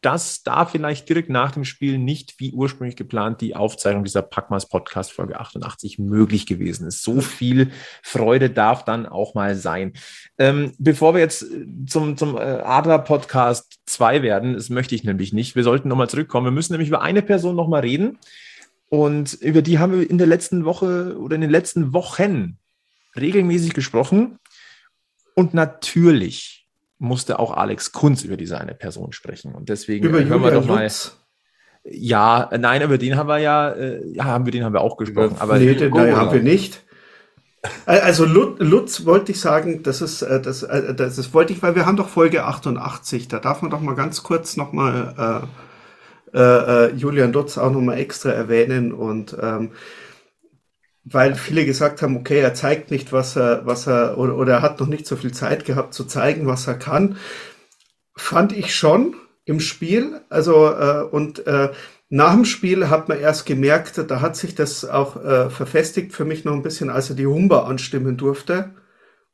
[0.01, 4.69] dass da vielleicht direkt nach dem Spiel nicht wie ursprünglich geplant die Aufzeichnung dieser Packmas
[4.69, 7.03] Podcast Folge 88 möglich gewesen ist.
[7.03, 9.95] So viel Freude darf dann auch mal sein.
[10.39, 11.45] Ähm, bevor wir jetzt
[11.89, 15.57] zum, zum äh, Adler Podcast 2 werden, das möchte ich nämlich nicht.
[15.57, 16.47] Wir sollten nochmal zurückkommen.
[16.47, 18.19] Wir müssen nämlich über eine Person nochmal reden.
[18.89, 22.59] Und über die haben wir in der letzten Woche oder in den letzten Wochen
[23.17, 24.39] regelmäßig gesprochen
[25.35, 26.67] und natürlich
[26.99, 29.55] musste auch Alex Kunz über diese eine Person sprechen.
[29.55, 30.83] Und deswegen Über hören wir doch mal.
[30.83, 31.17] Lutz.
[31.85, 34.97] Ja, nein, über den haben wir ja, äh, ja, haben wir den haben wir auch
[34.97, 35.37] gesprochen.
[35.39, 36.85] aber nee, den nein, haben wir nicht.
[37.87, 41.63] Also Lut- Lutz wollte ich sagen, das ist, äh, das, äh, das ist, wollte ich,
[41.63, 45.47] weil wir haben doch Folge 88, da darf man doch mal ganz kurz nochmal äh,
[46.35, 49.73] äh, äh, Julian Lutz auch nochmal extra erwähnen und ähm,
[51.05, 54.63] weil viele gesagt haben, okay, er zeigt nicht, was er, was er, oder, oder er
[54.63, 57.17] hat noch nicht so viel Zeit gehabt zu zeigen, was er kann,
[58.15, 59.15] fand ich schon
[59.45, 60.21] im Spiel.
[60.29, 61.71] Also äh, und äh,
[62.11, 66.25] nach dem Spiel hat man erst gemerkt, da hat sich das auch äh, verfestigt für
[66.25, 68.75] mich noch ein bisschen, als er die Humber anstimmen durfte,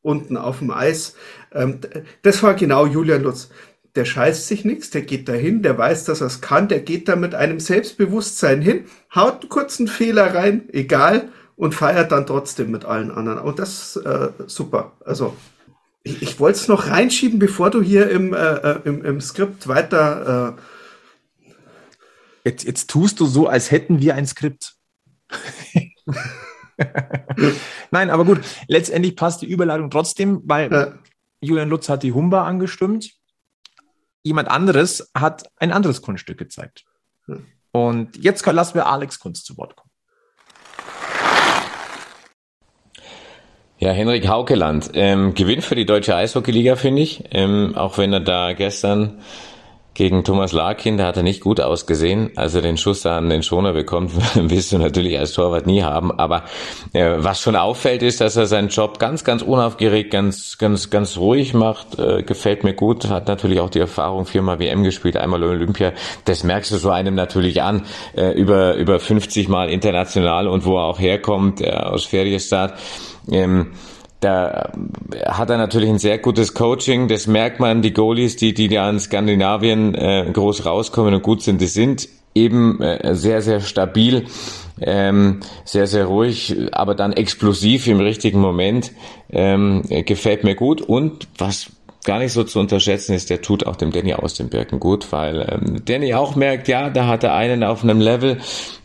[0.02, 1.14] unten auf dem Eis.
[1.52, 1.80] Ähm,
[2.22, 3.50] das war genau Julian Lutz.
[3.96, 7.09] Der scheißt sich nichts, der geht dahin, der weiß, dass er es kann, der geht
[7.09, 12.72] da mit einem Selbstbewusstsein hin, haut einen kurzen Fehler rein, egal, und feiert dann trotzdem
[12.72, 13.38] mit allen anderen.
[13.38, 14.92] Und das äh, super.
[15.04, 15.37] Also
[16.02, 19.68] ich, ich wollte es noch reinschieben, bevor du hier im, äh, äh, im, im Skript
[19.68, 20.61] weiter äh,
[22.44, 24.74] Jetzt, jetzt tust du so, als hätten wir ein Skript.
[27.90, 30.92] Nein, aber gut, letztendlich passt die Überleitung trotzdem, weil äh,
[31.40, 33.12] Julian Lutz hat die Humba angestimmt.
[34.24, 36.84] Jemand anderes hat ein anderes Kunststück gezeigt.
[37.26, 37.46] Hm.
[37.70, 39.90] Und jetzt lassen wir Alex Kunst zu Wort kommen.
[43.78, 44.90] Ja, Henrik Haukeland.
[44.94, 47.24] Ähm, Gewinn für die deutsche Eishockeyliga, finde ich.
[47.32, 49.20] Ähm, auch wenn er da gestern
[49.94, 52.30] gegen Thomas Larkin, da hat er nicht gut ausgesehen.
[52.35, 55.83] Als er den Schuss da an den Schoner bekommt, willst du natürlich als Torwart nie
[55.83, 56.11] haben.
[56.11, 56.44] Aber
[56.92, 61.16] äh, was schon auffällt, ist, dass er seinen Job ganz, ganz unaufgeregt, ganz, ganz, ganz
[61.16, 61.98] ruhig macht.
[61.98, 63.09] Äh, gefällt mir gut.
[63.09, 65.92] Hat natürlich auch die Erfahrung, viermal WM gespielt, einmal Olympia.
[66.24, 67.83] Das merkst du so einem natürlich an.
[68.16, 72.74] Äh, über, über 50 Mal international und wo er auch herkommt, äh, aus Feriestad.
[73.30, 73.72] Ähm,
[74.24, 74.72] da
[75.26, 77.08] hat er natürlich ein sehr gutes Coaching.
[77.08, 81.42] Das merkt man, die Goalies, die, die da in Skandinavien äh, groß rauskommen und gut
[81.42, 84.24] sind, die sind eben äh, sehr, sehr stabil,
[84.80, 88.92] ähm, sehr, sehr ruhig, aber dann explosiv im richtigen Moment.
[89.30, 90.80] Ähm, gefällt mir gut.
[90.80, 91.70] Und was
[92.04, 95.10] gar nicht so zu unterschätzen ist, der tut auch dem Danny aus den Birken gut,
[95.10, 98.38] weil ähm, Danny auch merkt, ja, da hat er einen auf einem Level,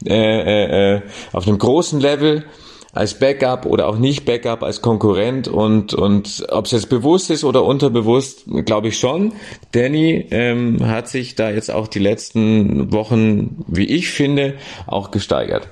[0.06, 1.02] äh, äh, äh,
[1.34, 2.46] auf einem großen Level,
[2.92, 7.44] als Backup oder auch nicht Backup, als Konkurrent und, und ob es jetzt bewusst ist
[7.44, 9.34] oder unterbewusst, glaube ich schon.
[9.72, 14.56] Danny ähm, hat sich da jetzt auch die letzten Wochen, wie ich finde,
[14.88, 15.70] auch gesteigert.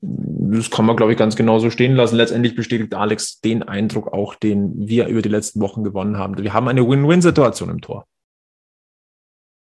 [0.00, 2.16] Das kann man, glaube ich, ganz genauso stehen lassen.
[2.16, 6.36] Letztendlich bestätigt Alex den Eindruck auch, den wir über die letzten Wochen gewonnen haben.
[6.36, 8.06] Wir haben eine Win-Win-Situation im Tor.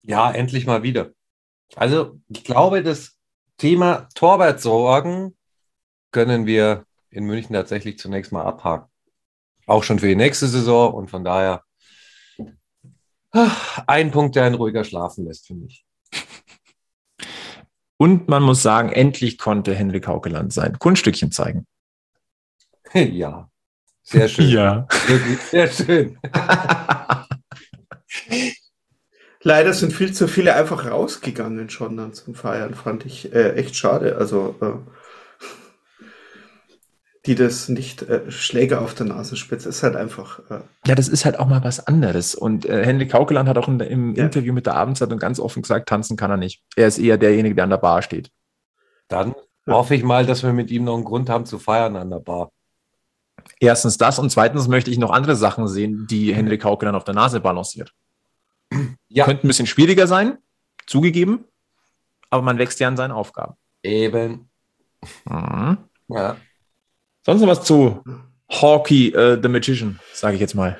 [0.03, 1.11] Ja, endlich mal wieder.
[1.75, 3.20] Also, ich glaube, das
[3.61, 5.37] Thema Torwartsorgen
[6.09, 8.89] können wir in München tatsächlich zunächst mal abhaken.
[9.67, 11.63] Auch schon für die nächste Saison und von daher
[13.33, 13.51] ah,
[13.85, 15.85] ein Punkt, der einen ruhiger schlafen lässt, finde ich.
[17.97, 21.67] Und man muss sagen, endlich konnte Henrik Haukeland sein Kunststückchen zeigen.
[22.95, 23.47] ja,
[24.01, 24.47] sehr schön.
[24.49, 24.87] Ja.
[25.05, 26.17] Wirklich sehr schön.
[29.43, 33.75] Leider sind viel zu viele einfach rausgegangen schon dann zum Feiern, fand ich äh, echt
[33.75, 34.17] schade.
[34.17, 34.73] Also, äh,
[37.25, 40.39] die das nicht äh, Schläger auf der Nasenspitze ist halt einfach.
[40.49, 42.33] Äh, Ja, das ist halt auch mal was anderes.
[42.33, 44.25] Und äh, Henrik Haukeland hat auch in, im Ja.
[44.25, 46.63] Interview mit der Abendzeitung ganz offen gesagt, tanzen kann er nicht.
[46.75, 48.31] Er ist eher derjenige, der an der Bar steht.
[49.07, 49.35] Dann
[49.67, 52.19] hoffe ich mal, dass wir mit ihm noch einen Grund haben zu feiern an der
[52.19, 52.51] Bar.
[53.59, 57.13] Erstens das und zweitens möchte ich noch andere Sachen sehen, die Henrik Haukeland auf der
[57.13, 57.93] Nase balanciert.
[59.09, 60.37] Ja, Könnte ein bisschen schwieriger sein,
[60.87, 61.45] zugegeben,
[62.29, 63.55] aber man wächst ja an seinen Aufgaben.
[63.83, 64.49] eben.
[65.25, 65.77] Mhm.
[66.07, 66.37] Ja.
[67.25, 68.03] Sonst noch was zu
[68.49, 70.79] Hawkey, äh, The Magician, sage ich jetzt mal.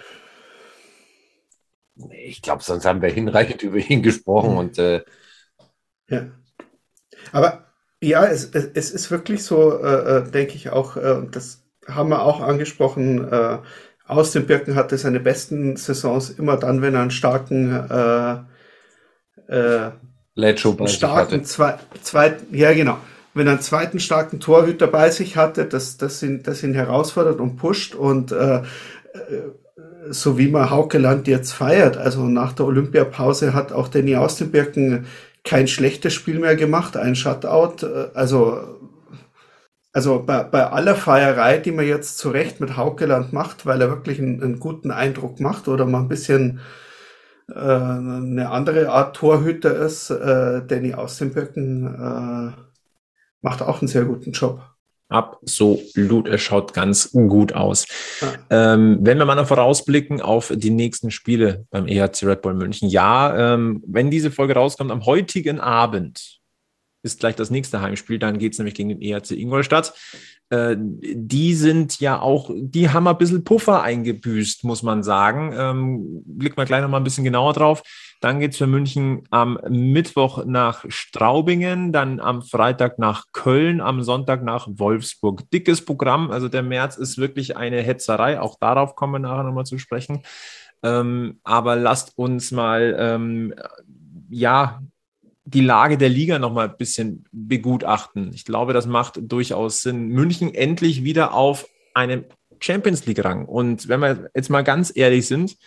[2.24, 5.04] Ich glaube, sonst haben wir hinreichend über ihn gesprochen und äh,
[6.10, 6.32] ja.
[7.32, 7.66] Aber
[8.02, 11.64] ja, es, es, es ist wirklich so, äh, äh, denke ich auch, äh, und das
[11.88, 13.60] haben wir auch angesprochen, äh,
[14.12, 18.34] aus den Birken hatte seine besten Saisons immer dann, wenn er einen starken äh,
[19.48, 19.92] äh,
[20.80, 21.44] einen starken hatte.
[21.44, 22.98] zwei, zweiten, ja genau,
[23.34, 27.40] wenn er einen zweiten starken Torhüter bei sich hatte, das, das, ihn, das ihn herausfordert
[27.40, 28.62] und pusht und äh, äh,
[30.10, 35.06] so wie man Haukeland jetzt feiert, also nach der Olympiapause hat auch Danny Austenbirken
[35.44, 38.81] kein schlechtes Spiel mehr gemacht, ein Shutout, äh, also
[39.94, 43.90] also bei, bei aller Feierei, die man jetzt zu Recht mit Haukeland macht, weil er
[43.90, 46.62] wirklich einen, einen guten Eindruck macht oder mal ein bisschen
[47.50, 52.62] äh, eine andere Art Torhüter ist, äh, Danny Austenböcken äh,
[53.42, 54.62] macht auch einen sehr guten Job.
[55.10, 57.86] Absolut, es schaut ganz gut aus.
[58.22, 58.74] Ja.
[58.74, 62.88] Ähm, wenn wir mal noch vorausblicken auf die nächsten Spiele beim EHC Red Bull München.
[62.88, 66.41] Ja, ähm, wenn diese Folge rauskommt, am heutigen Abend
[67.04, 69.94] ist gleich das nächste Heimspiel, dann geht es nämlich gegen den EHC Ingolstadt.
[70.52, 75.54] Äh, die sind ja auch, die haben ein bisschen Puffer eingebüßt, muss man sagen.
[75.58, 77.84] Ähm, blicken wir gleich noch mal ein bisschen genauer drauf.
[78.20, 84.04] Dann geht es für München am Mittwoch nach Straubingen, dann am Freitag nach Köln, am
[84.04, 85.50] Sonntag nach Wolfsburg.
[85.52, 86.30] Dickes Programm.
[86.30, 88.40] Also der März ist wirklich eine Hetzerei.
[88.40, 90.22] Auch darauf kommen wir nachher nochmal zu sprechen.
[90.84, 93.54] Ähm, aber lasst uns mal, ähm,
[94.30, 94.82] ja,
[95.54, 98.32] die Lage der Liga nochmal ein bisschen begutachten.
[98.34, 100.08] Ich glaube, das macht durchaus Sinn.
[100.08, 102.26] München endlich wieder auf einem
[102.60, 103.46] Champions League-Rang.
[103.46, 105.58] Und wenn wir jetzt mal ganz ehrlich sind,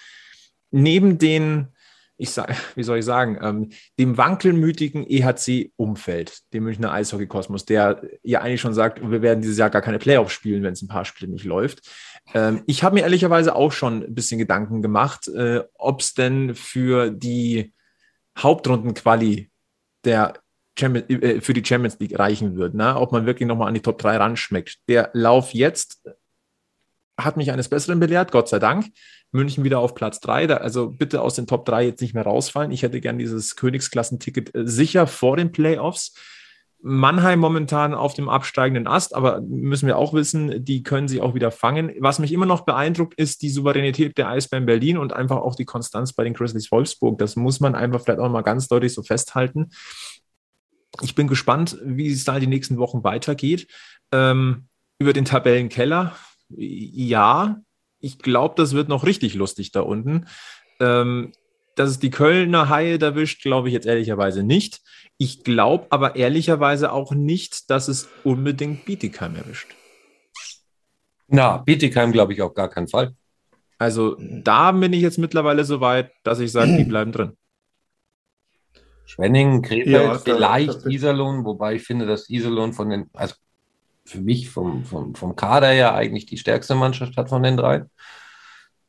[0.71, 1.69] neben den
[2.17, 8.41] ich sage, wie soll ich sagen, ähm, dem wankelmütigen EHC-Umfeld, dem Münchner Eishockey-Kosmos, der ja
[8.41, 11.05] eigentlich schon sagt, wir werden dieses Jahr gar keine Playoffs spielen, wenn es ein paar
[11.05, 11.91] Spiele nicht läuft.
[12.33, 16.55] Ähm, ich habe mir ehrlicherweise auch schon ein bisschen Gedanken gemacht, äh, ob es denn
[16.55, 17.73] für die
[18.39, 19.51] Hauptrundenquali
[20.05, 20.35] der
[20.79, 22.97] Champions, äh, für die Champions League reichen wird, ne?
[22.97, 24.79] ob man wirklich nochmal an die Top 3 ranschmeckt.
[24.89, 26.03] Der Lauf jetzt
[27.21, 28.87] hat mich eines Besseren belehrt, Gott sei Dank.
[29.31, 30.49] München wieder auf Platz 3.
[30.57, 32.71] also bitte aus den Top 3 jetzt nicht mehr rausfallen.
[32.71, 36.15] Ich hätte gern dieses Königsklassenticket äh, sicher vor den Playoffs.
[36.87, 41.35] Mannheim momentan auf dem absteigenden Ast, aber müssen wir auch wissen, die können sich auch
[41.35, 41.93] wieder fangen.
[41.99, 45.65] Was mich immer noch beeindruckt, ist die Souveränität der Eisbären Berlin und einfach auch die
[45.65, 47.19] Konstanz bei den Grizzlies Wolfsburg.
[47.19, 49.71] Das muss man einfach vielleicht auch mal ganz deutlich so festhalten.
[51.01, 53.67] Ich bin gespannt, wie es da die nächsten Wochen weitergeht.
[54.13, 54.69] Ähm,
[54.99, 56.15] über den Tabellenkeller
[56.57, 57.61] ja,
[58.01, 60.27] ich glaube, das wird noch richtig lustig da unten.
[60.81, 61.33] Ähm,
[61.77, 64.81] dass es die Kölner Haie erwischt, glaube ich jetzt ehrlicherweise nicht.
[65.19, 69.75] Ich glaube aber ehrlicherweise auch nicht, dass es unbedingt Bietigheim erwischt.
[71.29, 73.15] Na, Bietigheim glaube ich auf gar keinen Fall.
[73.79, 77.37] Also da bin ich jetzt mittlerweile so weit, dass ich sage, die bleiben drin.
[79.07, 83.35] Schwenningen, Krefeld, ja, vielleicht Iserlohn, wobei ich finde, dass Iserlohn von den, also
[84.05, 87.85] für mich vom, vom, vom Kader her eigentlich die stärkste Mannschaft hat von den drei.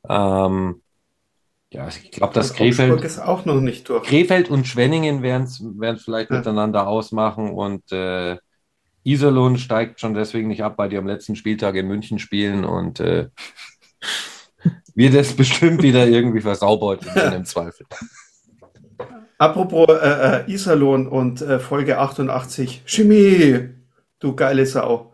[0.08, 0.82] Ähm,
[1.76, 4.04] ja, ich glaube, dass Krefeld ist auch noch nicht durch.
[4.04, 6.38] Krefeld und Schwenningen werden es vielleicht ja.
[6.38, 8.38] miteinander ausmachen und äh,
[9.04, 13.00] Iserlohn steigt schon deswegen nicht ab, weil die am letzten Spieltag in München spielen und
[13.02, 13.28] äh,
[14.96, 17.86] wird es bestimmt wieder irgendwie versaubert im Zweifel.
[19.38, 23.70] Apropos äh, äh, Iserlohn und äh, Folge 88, Chemie,
[24.20, 25.14] du geile Sau.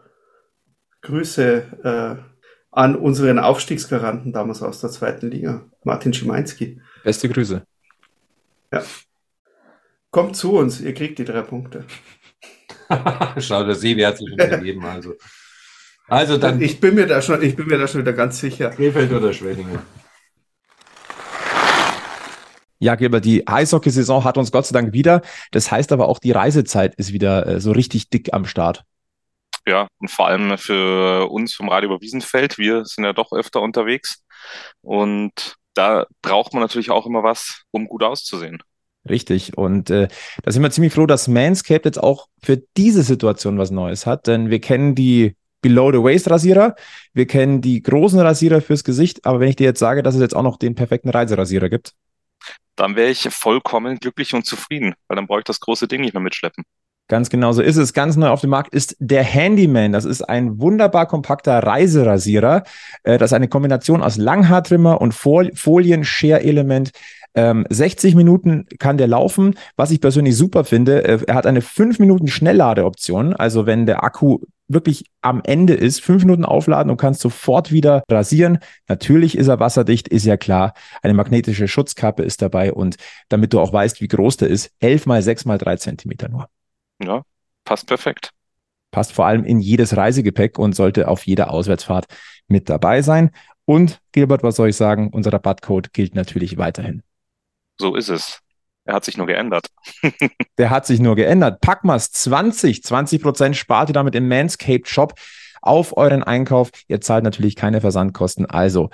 [1.01, 2.30] Grüße äh,
[2.71, 6.81] an unseren Aufstiegsgaranten damals aus der zweiten Liga, Martin Schimanski.
[7.03, 7.61] Beste Grüße.
[8.71, 8.83] Ja.
[10.09, 11.85] Kommt zu uns, ihr kriegt die drei Punkte.
[13.37, 15.13] Schau, der Sebi hat sich schon gegeben, also.
[16.07, 16.61] Also dann.
[16.61, 18.69] Ich bin mir da schon, ich bin mir da schon wieder ganz sicher.
[18.69, 19.79] Krefeld oder Schwenningen.
[22.79, 25.21] Ja, Gilbert, die Eishockey-Saison hat uns Gott sei Dank wieder.
[25.51, 28.83] Das heißt aber auch, die Reisezeit ist wieder äh, so richtig dick am Start.
[29.67, 32.57] Ja, und vor allem für uns vom Radio über Wiesenfeld.
[32.57, 34.23] Wir sind ja doch öfter unterwegs.
[34.81, 38.61] Und da braucht man natürlich auch immer was, um gut auszusehen.
[39.09, 39.57] Richtig.
[39.57, 40.07] Und äh,
[40.43, 44.27] da sind wir ziemlich froh, dass Manscaped jetzt auch für diese Situation was Neues hat.
[44.27, 46.75] Denn wir kennen die Below the Waist Rasierer,
[47.13, 49.25] wir kennen die großen Rasierer fürs Gesicht.
[49.25, 51.93] Aber wenn ich dir jetzt sage, dass es jetzt auch noch den perfekten Reiserasierer gibt,
[52.75, 56.13] dann wäre ich vollkommen glücklich und zufrieden, weil dann brauche ich das große Ding nicht
[56.13, 56.63] mehr mitschleppen.
[57.11, 57.91] Ganz genau so ist es.
[57.91, 59.91] Ganz neu auf dem Markt ist der Handyman.
[59.91, 62.63] Das ist ein wunderbar kompakter Reiserasierer.
[63.03, 66.91] Äh, das ist eine Kombination aus Langhaartrimmer und Folien-Share-Element.
[67.33, 69.55] 60 ähm, Minuten kann der laufen.
[69.75, 73.33] Was ich persönlich super finde, äh, er hat eine 5 Minuten Schnellladeoption.
[73.33, 74.39] Also wenn der Akku
[74.69, 78.59] wirklich am Ende ist, 5 Minuten aufladen und kannst sofort wieder rasieren.
[78.87, 80.75] Natürlich ist er wasserdicht, ist ja klar.
[81.01, 82.95] Eine magnetische Schutzkappe ist dabei und
[83.27, 86.47] damit du auch weißt, wie groß der ist, 11 mal 6 mal 3 Zentimeter nur.
[87.03, 87.23] Ja,
[87.65, 88.31] passt perfekt.
[88.91, 92.07] Passt vor allem in jedes Reisegepäck und sollte auf jeder Auswärtsfahrt
[92.47, 93.31] mit dabei sein.
[93.65, 95.09] Und Gilbert, was soll ich sagen?
[95.11, 97.03] Unser Rabattcode gilt natürlich weiterhin.
[97.79, 98.41] So ist es.
[98.83, 99.67] Er hat sich nur geändert.
[100.57, 101.61] Der hat sich nur geändert.
[101.61, 105.13] Packmas 20, 20 Prozent spart ihr damit im Manscaped Shop
[105.61, 106.71] auf euren Einkauf.
[106.87, 108.45] Ihr zahlt natürlich keine Versandkosten.
[108.47, 108.89] Also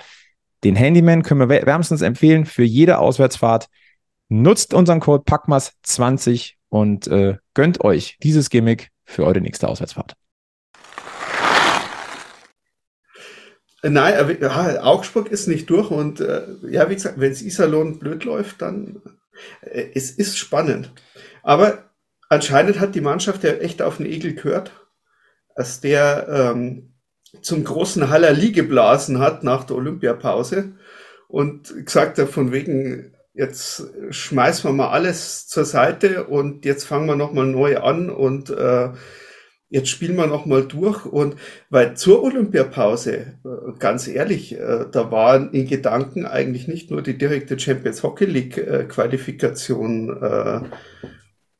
[0.64, 3.68] den Handyman können wir wärmstens empfehlen für jede Auswärtsfahrt.
[4.30, 10.14] Nutzt unseren Code Packmas 20 und äh, gönnt euch dieses Gimmick für eure nächste Auswärtsfahrt.
[13.84, 18.00] Nein, aber, ja, Augsburg ist nicht durch und äh, ja, wie gesagt, wenn es Iserlohn
[18.00, 19.02] blöd läuft, dann
[19.62, 20.92] äh, es ist spannend.
[21.44, 21.92] Aber
[22.28, 24.72] anscheinend hat die Mannschaft ja echt auf den Egel gehört.
[25.58, 26.94] als der ähm,
[27.42, 30.74] zum großen Hallerli geblasen hat nach der Olympiapause
[31.28, 37.08] und gesagt hat, von wegen, jetzt schmeißen wir mal alles zur Seite und jetzt fangen
[37.08, 38.90] wir nochmal neu an und äh,
[39.70, 41.06] jetzt spielen wir nochmal durch.
[41.06, 41.36] Und
[41.70, 47.18] weil zur Olympiapause, äh, ganz ehrlich, äh, da waren in Gedanken eigentlich nicht nur die
[47.18, 50.62] direkte Champions Hockey League äh, Qualifikation äh,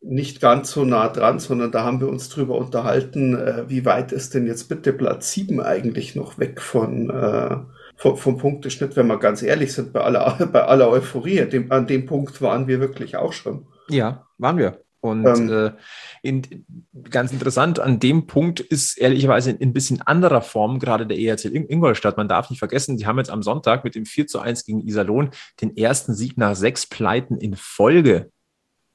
[0.02, 4.36] nicht ganz so nah dran, sondern da haben wir uns drüber unterhalten, wie weit ist
[4.36, 7.58] denn jetzt bitte Platz 7 eigentlich noch weg von, äh,
[7.98, 11.46] vom, vom Punkteschnitt, wenn wir ganz ehrlich sind, bei aller, bei aller Euphorie.
[11.50, 13.68] Dem, an dem Punkt waren wir wirklich auch schon.
[13.90, 14.82] Ja, waren wir.
[15.00, 15.72] Und ähm, äh,
[16.22, 16.66] in,
[17.10, 21.46] ganz interessant, an dem Punkt ist ehrlicherweise in ein bisschen anderer Form gerade der ERC
[21.46, 22.18] Ingolstadt.
[22.18, 24.86] Man darf nicht vergessen, die haben jetzt am Sonntag mit dem 4 zu 1 gegen
[24.86, 25.30] Iserlohn
[25.62, 28.32] den ersten Sieg nach sechs Pleiten in Folge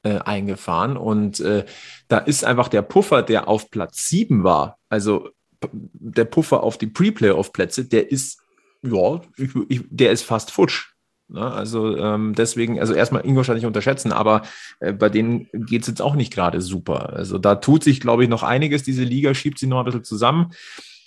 [0.03, 0.97] äh, eingefahren.
[0.97, 1.65] Und äh,
[2.09, 5.31] da ist einfach der Puffer, der auf Platz 7 war, also
[5.73, 8.42] der Puffer auf die Pre-Playoff-Plätze, der ist,
[8.83, 10.93] ja, ich, ich, der ist fast futsch.
[11.29, 11.51] Ne?
[11.51, 14.43] Also ähm, deswegen, also erstmal Ingolstadt nicht unterschätzen, aber
[14.81, 17.11] äh, bei denen geht es jetzt auch nicht gerade super.
[17.11, 18.83] Also da tut sich, glaube ich, noch einiges.
[18.83, 20.53] Diese Liga schiebt sie noch ein bisschen zusammen.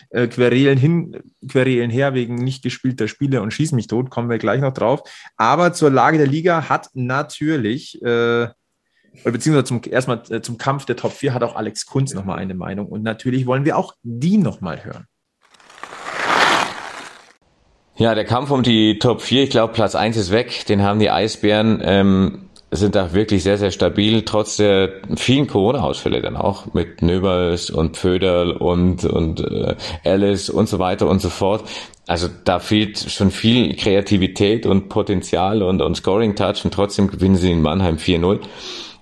[0.10, 1.18] Äh, Querelen hin,
[1.48, 5.02] Querelen her wegen nicht gespielter Spiele und schieß mich tot, kommen wir gleich noch drauf.
[5.38, 8.48] Aber zur Lage der Liga hat natürlich äh,
[9.24, 12.56] beziehungsweise zum, erstmal äh, zum Kampf der Top 4 hat auch Alex Kunz nochmal eine
[12.56, 12.88] Meinung.
[12.88, 15.06] Und natürlich wollen wir auch die nochmal hören.
[17.98, 20.66] Ja, der Kampf um die Top 4, ich glaube, Platz 1 ist weg.
[20.68, 26.22] Den haben die Eisbären, ähm, sind da wirklich sehr, sehr stabil, trotz der vielen Corona-Ausfälle
[26.22, 31.30] dann auch mit Nöbels und Föderl und, und äh, Alice und so weiter und so
[31.30, 31.64] fort.
[32.06, 37.52] Also da fehlt schon viel Kreativität und Potenzial und, und Scoring-Touch und trotzdem gewinnen sie
[37.52, 38.42] in Mannheim 4-0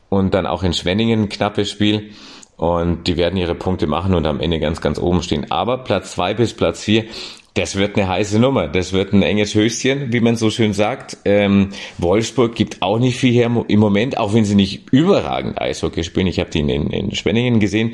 [0.10, 2.12] und dann auch in Schwenningen ein knappes Spiel.
[2.58, 5.50] Und die werden ihre Punkte machen und am Ende ganz, ganz oben stehen.
[5.50, 7.06] Aber Platz zwei bis Platz vier
[7.54, 8.68] das wird eine heiße Nummer.
[8.68, 11.18] Das wird ein enges Höschen, wie man so schön sagt.
[11.26, 16.04] Ähm, Wolfsburg gibt auch nicht viel her im Moment, auch wenn sie nicht überragend Eishockey
[16.04, 16.28] spielen.
[16.28, 17.94] Ich habe die in, in, in Schwenningen gesehen.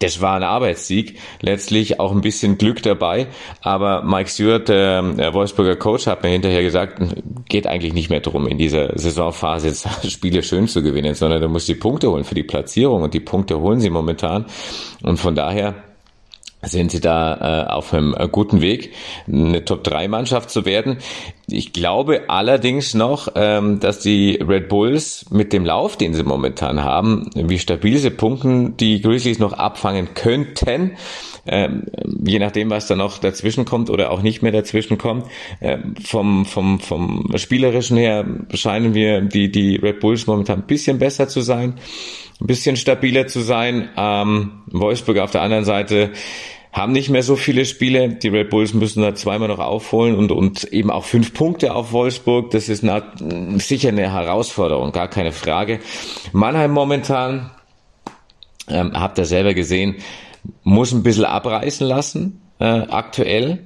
[0.00, 3.26] Das war ein Arbeitssieg, letztlich auch ein bisschen Glück dabei.
[3.62, 7.02] Aber Mike Stewart, der, Wolfsburger Coach, hat mir hinterher gesagt,
[7.48, 11.48] geht eigentlich nicht mehr darum, in dieser Saisonphase jetzt Spiele schön zu gewinnen, sondern du
[11.48, 14.46] musst die Punkte holen für die Platzierung und die Punkte holen sie momentan.
[15.02, 15.87] Und von daher
[16.70, 18.92] sind sie da äh, auf einem äh, guten Weg,
[19.26, 20.98] eine Top-3-Mannschaft zu werden.
[21.48, 26.84] Ich glaube allerdings noch, ähm, dass die Red Bulls mit dem Lauf, den sie momentan
[26.84, 30.92] haben, wie stabil sie punkten, die Grizzlies noch abfangen könnten.
[31.46, 31.84] Ähm,
[32.26, 35.24] je nachdem, was da noch dazwischen kommt oder auch nicht mehr dazwischen kommt.
[35.62, 40.98] Ähm, vom, vom, vom Spielerischen her scheinen wir die, die Red Bulls momentan ein bisschen
[40.98, 41.74] besser zu sein
[42.40, 43.88] ein bisschen stabiler zu sein.
[43.96, 46.10] Ähm, Wolfsburg auf der anderen Seite
[46.78, 48.08] haben nicht mehr so viele Spiele.
[48.08, 51.92] Die Red Bulls müssen da zweimal noch aufholen und, und eben auch fünf Punkte auf
[51.92, 52.52] Wolfsburg.
[52.52, 53.02] Das ist eine,
[53.58, 55.80] sicher eine Herausforderung, gar keine Frage.
[56.32, 57.50] Mannheim momentan,
[58.68, 59.96] ähm, habt ihr selber gesehen,
[60.62, 63.64] muss ein bisschen abreißen lassen, äh, aktuell.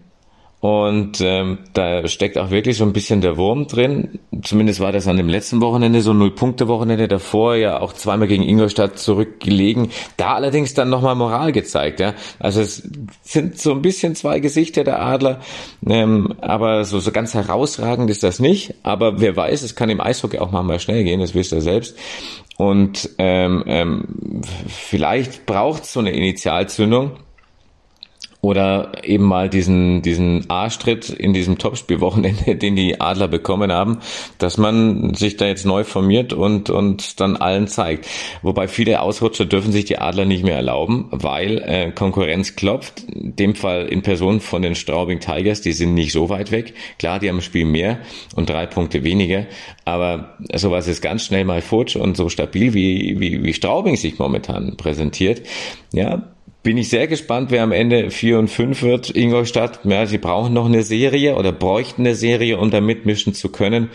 [0.62, 4.20] Und ähm, da steckt auch wirklich so ein bisschen der Wurm drin.
[4.44, 8.96] Zumindest war das an dem letzten Wochenende, so Null-Punkte-Wochenende davor, ja auch zweimal gegen Ingolstadt
[8.96, 9.90] zurückgelegen.
[10.16, 11.98] Da allerdings dann nochmal Moral gezeigt.
[11.98, 12.14] Ja?
[12.38, 12.88] Also es
[13.22, 15.40] sind so ein bisschen zwei Gesichter der Adler,
[15.84, 18.76] ähm, aber so, so ganz herausragend ist das nicht.
[18.84, 21.60] Aber wer weiß, es kann im Eishockey auch mal, mal schnell gehen, das wisst ihr
[21.60, 21.96] selbst.
[22.56, 24.04] Und ähm, ähm,
[24.68, 27.16] vielleicht braucht es so eine Initialzündung
[28.44, 34.00] oder eben mal diesen, diesen Arschtritt in diesem Topspielwochenende, den die Adler bekommen haben,
[34.38, 38.08] dass man sich da jetzt neu formiert und, und dann allen zeigt.
[38.42, 43.04] Wobei viele Ausrutscher dürfen sich die Adler nicht mehr erlauben, weil äh, Konkurrenz klopft.
[43.04, 46.74] In dem Fall in Person von den Straubing Tigers, die sind nicht so weit weg.
[46.98, 48.00] Klar, die haben ein Spiel mehr
[48.34, 49.46] und drei Punkte weniger,
[49.84, 54.18] aber sowas ist ganz schnell mal futsch und so stabil wie, wie, wie Straubing sich
[54.18, 55.42] momentan präsentiert.
[55.92, 56.32] Ja,
[56.62, 59.10] bin ich sehr gespannt, wer am Ende 4 und 5 wird.
[59.10, 63.50] Ingolstadt, ja, sie brauchen noch eine Serie oder bräuchten eine Serie, um da mitmischen zu
[63.50, 63.90] können.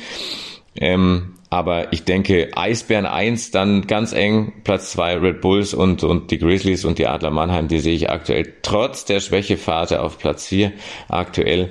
[0.76, 6.30] Ähm, aber ich denke, Eisbären 1, dann ganz eng, Platz 2 Red Bulls und, und
[6.32, 10.48] die Grizzlies und die Adler Mannheim, die sehe ich aktuell trotz der Schwächephase auf Platz
[10.48, 10.74] 4
[11.08, 11.70] aktuell.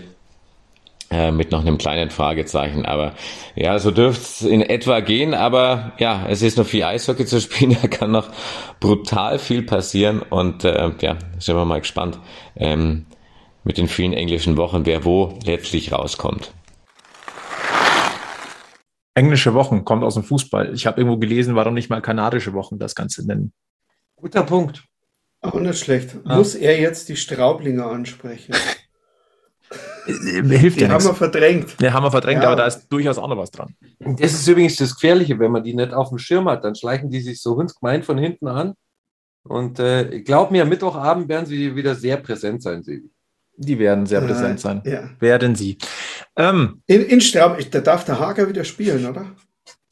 [1.09, 2.85] Äh, mit noch einem kleinen Fragezeichen.
[2.85, 3.15] Aber
[3.55, 5.35] ja, so dürfte es in etwa gehen.
[5.35, 7.77] Aber ja, es ist noch viel Eishockey zu spielen.
[7.83, 8.31] Da kann noch
[8.81, 10.21] brutal viel passieren.
[10.23, 12.19] Und äh, ja, sind wir mal gespannt
[12.57, 13.07] ähm,
[13.63, 16.53] mit den vielen englischen Wochen, wer wo letztlich rauskommt.
[19.15, 20.75] Englische Wochen kommt aus dem Fußball.
[20.75, 23.53] Ich habe irgendwo gelesen, warum nicht mal kanadische Wochen das Ganze nennen.
[24.17, 24.85] Guter Punkt.
[25.41, 26.17] Auch nicht schlecht.
[26.25, 26.37] Ja.
[26.37, 28.55] Muss er jetzt die Straublinger ansprechen?
[30.07, 31.81] Äh, hilft die ja haben wir verdrängt.
[31.81, 32.49] Die haben wir verdrängt, ja.
[32.49, 33.75] aber da ist durchaus auch noch was dran.
[33.99, 37.11] Das ist übrigens das Gefährliche, wenn man die nicht auf dem Schirm hat, dann schleichen
[37.11, 38.75] die sich so hundsgemein von hinten an.
[39.43, 43.11] Und äh, glaub mir, Mittwochabend werden sie wieder sehr präsent sein, Sebi.
[43.59, 44.83] Die werden sehr präsent sein.
[44.85, 45.09] Ja.
[45.19, 45.79] Werden sie.
[46.37, 49.33] Ähm, in, in Straub, da darf der Hager wieder spielen, oder?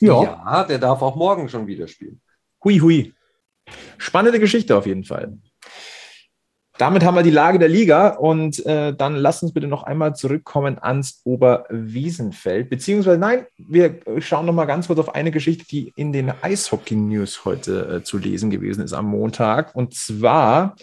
[0.00, 0.22] Ja.
[0.22, 2.20] ja, der darf auch morgen schon wieder spielen.
[2.62, 3.14] Hui, hui.
[3.96, 5.38] Spannende Geschichte auf jeden Fall.
[6.76, 10.16] Damit haben wir die Lage der Liga und äh, dann lasst uns bitte noch einmal
[10.16, 12.68] zurückkommen ans Oberwiesenfeld.
[12.68, 17.44] Beziehungsweise, nein, wir schauen noch mal ganz kurz auf eine Geschichte, die in den Eishockey-News
[17.44, 19.76] heute äh, zu lesen gewesen ist am Montag.
[19.76, 20.74] Und zwar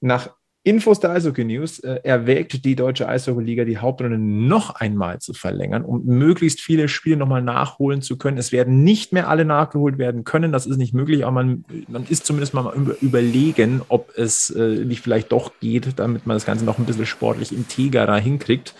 [0.00, 0.30] nach
[0.66, 5.84] Infos der Eishockey News äh, erwägt die deutsche Eishockey-Liga die Hauptrunde noch einmal zu verlängern,
[5.84, 8.36] um möglichst viele Spiele nochmal nachholen zu können.
[8.36, 12.04] Es werden nicht mehr alle nachgeholt werden können, das ist nicht möglich, aber man, man
[12.08, 16.64] ist zumindest mal überlegen, ob es äh, nicht vielleicht doch geht, damit man das Ganze
[16.64, 18.74] noch ein bisschen sportlich integerer hinkriegt.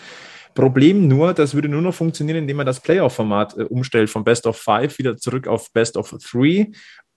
[0.55, 4.45] Problem nur, das würde nur noch funktionieren, indem man das Playoff-Format äh, umstellt von Best
[4.45, 6.65] of Five wieder zurück auf Best of Three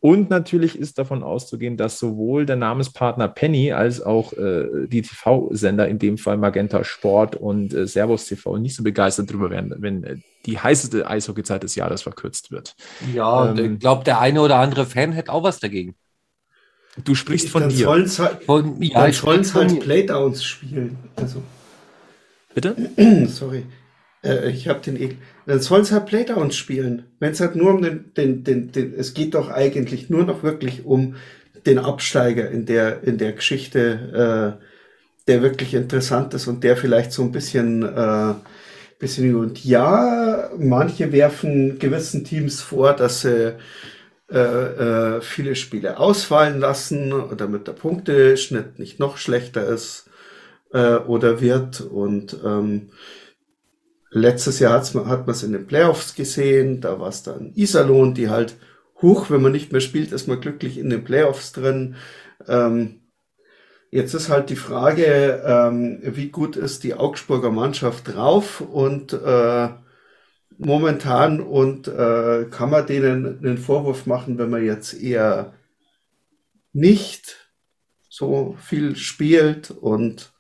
[0.01, 5.89] und natürlich ist davon auszugehen, dass sowohl der Namenspartner Penny als auch äh, die TV-Sender,
[5.89, 10.03] in dem Fall Magenta Sport und äh, Servus TV, nicht so begeistert darüber werden, wenn
[10.05, 12.77] äh, die heißeste Eishockeyzeit des Jahres verkürzt wird.
[13.15, 15.95] Ja, ähm, ich glaube, der eine oder andere Fan hätte auch was dagegen.
[17.05, 17.85] Du sprichst von dann dir.
[17.85, 20.97] Sollen's halt, von, ja, dann sollen es halt Playdowns spielen.
[21.17, 21.43] Also.
[22.55, 22.75] Bitte?
[23.29, 23.67] Sorry.
[24.25, 25.19] Äh, ich habe den Ekel.
[25.51, 27.07] Dann sollen es halt Playdowns spielen.
[27.19, 30.45] Wenn es halt nur um den, den, den, den, es geht doch eigentlich nur noch
[30.45, 31.17] wirklich um
[31.67, 34.65] den Absteiger in der, in der Geschichte, äh,
[35.27, 38.35] der wirklich interessant ist und der vielleicht so ein bisschen, äh,
[39.01, 43.57] bisschen, und ja, manche werfen gewissen Teams vor, dass sie
[44.31, 50.09] äh, äh, viele Spiele ausfallen lassen, damit der Punkteschnitt nicht noch schlechter ist
[50.73, 52.91] äh, oder wird und ähm,
[54.11, 58.15] Letztes Jahr hat's, hat man es in den Playoffs gesehen, da war es dann Iserlohn,
[58.15, 58.57] die halt
[59.01, 61.95] hoch, wenn man nicht mehr spielt, ist man glücklich in den Playoffs drin.
[62.49, 63.01] Ähm,
[63.91, 69.69] jetzt ist halt die Frage, ähm, wie gut ist die Augsburger Mannschaft drauf und äh,
[70.59, 75.55] momentan und äh, kann man denen einen Vorwurf machen, wenn man jetzt eher
[76.73, 77.51] nicht
[78.09, 80.33] so viel spielt und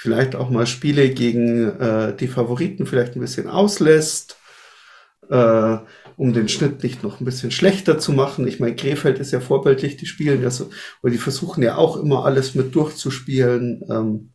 [0.00, 4.38] vielleicht auch mal Spiele gegen äh, die Favoriten vielleicht ein bisschen auslässt,
[5.28, 5.76] äh,
[6.16, 8.48] um den Schnitt nicht noch ein bisschen schlechter zu machen.
[8.48, 10.70] Ich meine, Krefeld ist ja vorbildlich, die spielen ja so,
[11.02, 13.84] weil die versuchen ja auch immer alles mit durchzuspielen.
[13.90, 14.32] Ähm,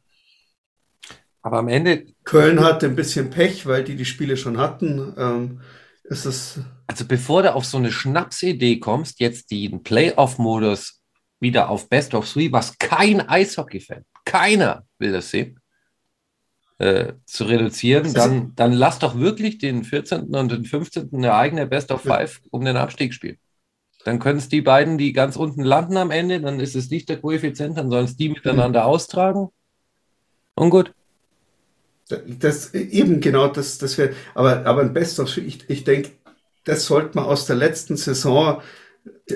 [1.42, 2.06] aber am Ende.
[2.26, 5.16] Köln hatte ein bisschen Pech, weil die die Spiele schon hatten.
[5.18, 5.62] Ähm,
[6.04, 11.02] ist es also bevor du auf so eine Schnapsidee kommst, jetzt den Playoff-Modus
[11.40, 15.60] wieder auf Best of Three, was kein Eishockey-Fan keiner will das sehen,
[16.78, 20.36] äh, zu reduzieren, dann, dann lass doch wirklich den 14.
[20.36, 21.10] und den 15.
[21.14, 23.38] eine eigene Best of Five um den Abstieg spielen.
[24.04, 27.10] Dann können es die beiden, die ganz unten landen am Ende, dann ist es nicht
[27.10, 28.88] der Koeffizient, dann sollen es die miteinander mhm.
[28.88, 29.50] austragen.
[30.54, 30.94] Und gut.
[32.08, 36.12] Das eben genau, das, das wäre, aber, aber ein Best of, ich, ich denke,
[36.66, 38.62] das sollte man aus der letzten Saison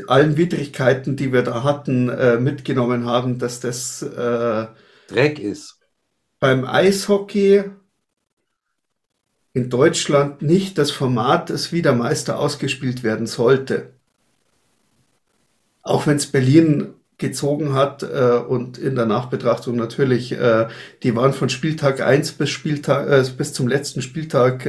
[0.07, 4.67] allen Widrigkeiten, die wir da hatten, äh, mitgenommen haben, dass das äh,
[5.07, 5.79] Dreck ist.
[6.39, 7.63] Beim Eishockey
[9.53, 13.93] in Deutschland nicht das Format ist, wie der Meister ausgespielt werden sollte.
[15.81, 20.67] Auch wenn es Berlin gezogen hat äh, und in der Nachbetrachtung natürlich, äh,
[21.03, 24.65] die waren von Spieltag 1 bis Spieltag, äh, bis zum letzten Spieltag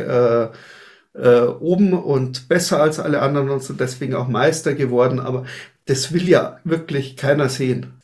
[1.14, 5.20] äh, oben und besser als alle anderen und sind deswegen auch Meister geworden.
[5.20, 5.44] Aber
[5.86, 7.94] das will ja wirklich keiner sehen.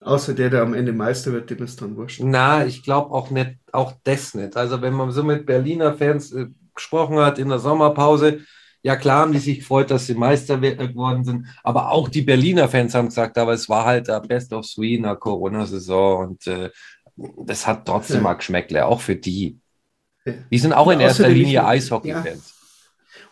[0.00, 2.20] Außer der, der am Ende Meister wird, dem ist dann wurscht.
[2.22, 4.56] Na, ich glaube auch nicht, auch das nicht.
[4.56, 8.40] Also wenn man so mit Berliner Fans äh, gesprochen hat in der Sommerpause,
[8.82, 12.22] ja klar haben die sich gefreut, dass sie Meister äh, geworden sind, aber auch die
[12.22, 16.28] Berliner Fans haben gesagt, aber es war halt der Best of Three in der Corona-Saison
[16.28, 16.70] und äh,
[17.44, 18.22] das hat trotzdem ja.
[18.22, 19.58] mal geschmeckt, auch für die.
[20.50, 22.26] Die sind auch in erster Linie Eishockey-Fans.
[22.26, 22.62] Ja.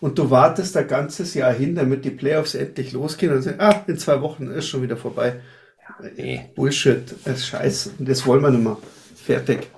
[0.00, 3.84] Und du wartest ein ganzes Jahr hin, damit die Playoffs endlich losgehen und sagst, ah,
[3.86, 5.40] in zwei Wochen ist schon wieder vorbei.
[5.78, 6.50] Ja, nee.
[6.54, 7.90] Bullshit, das ist scheiße.
[7.98, 8.78] Das wollen wir nicht mehr.
[9.14, 9.68] Fertig.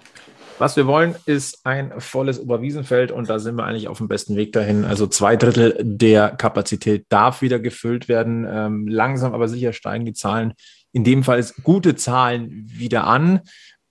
[0.58, 4.36] Was wir wollen, ist ein volles Oberwiesenfeld und da sind wir eigentlich auf dem besten
[4.36, 4.84] Weg dahin.
[4.84, 8.46] Also zwei Drittel der Kapazität darf wieder gefüllt werden.
[8.48, 10.52] Ähm, langsam aber sicher steigen die Zahlen.
[10.92, 13.40] In dem Fall ist gute Zahlen wieder an.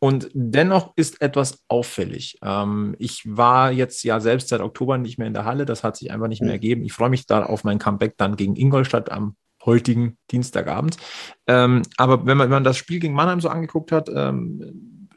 [0.04, 2.40] Und dennoch ist etwas auffällig.
[2.42, 5.66] Ähm, ich war jetzt ja selbst seit Oktober nicht mehr in der Halle.
[5.66, 6.56] Das hat sich einfach nicht mehr mhm.
[6.56, 6.84] ergeben.
[6.84, 10.98] Ich freue mich da auf mein Comeback dann gegen Ingolstadt am heutigen Dienstagabend.
[11.46, 15.08] Ähm, aber wenn man, wenn man das Spiel gegen Mannheim so angeguckt hat, ähm,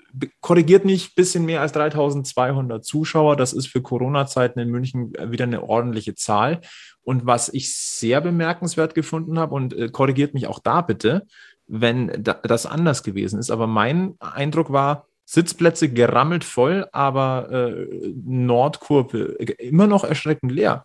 [0.43, 3.37] korrigiert nicht, bisschen mehr als 3200 Zuschauer.
[3.37, 6.61] Das ist für Corona-Zeiten in München wieder eine ordentliche Zahl.
[7.03, 11.27] Und was ich sehr bemerkenswert gefunden habe, und äh, korrigiert mich auch da bitte,
[11.67, 13.51] wenn da, das anders gewesen ist.
[13.51, 20.85] Aber mein Eindruck war, Sitzplätze gerammelt voll, aber äh, Nordkurve immer noch erschreckend leer.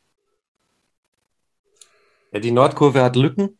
[2.32, 3.58] Ja, die Nordkurve hat Lücken.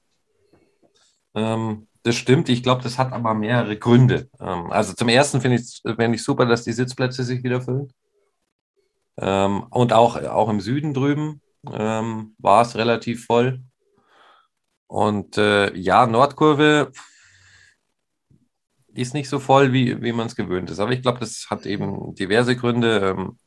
[1.36, 2.50] Ähm, das stimmt.
[2.50, 4.30] Ich glaube, das hat aber mehrere Gründe.
[4.40, 7.92] Ähm, also zum ersten finde ich es find super, dass die Sitzplätze sich wieder füllen.
[9.18, 13.62] Ähm, und auch, auch im Süden drüben ähm, war es relativ voll.
[14.88, 16.92] Und äh, ja, Nordkurve
[19.00, 20.80] ist nicht so voll, wie, wie man es gewöhnt ist.
[20.80, 23.16] Aber ich glaube, das hat eben diverse Gründe.
[23.18, 23.38] Ähm,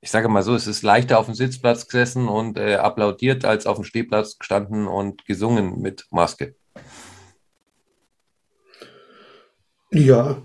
[0.00, 3.66] ich sage mal so, es ist leichter auf dem Sitzplatz gesessen und äh, applaudiert, als
[3.66, 6.54] auf dem Stehplatz gestanden und gesungen mit Maske.
[9.90, 10.42] Ja,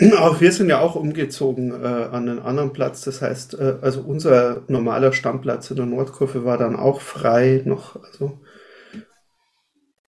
[0.18, 3.02] auch wir sind ja auch umgezogen äh, an einen anderen Platz.
[3.02, 8.02] Das heißt, äh, also unser normaler Stammplatz in der Nordkurve war dann auch frei noch.
[8.02, 8.40] Also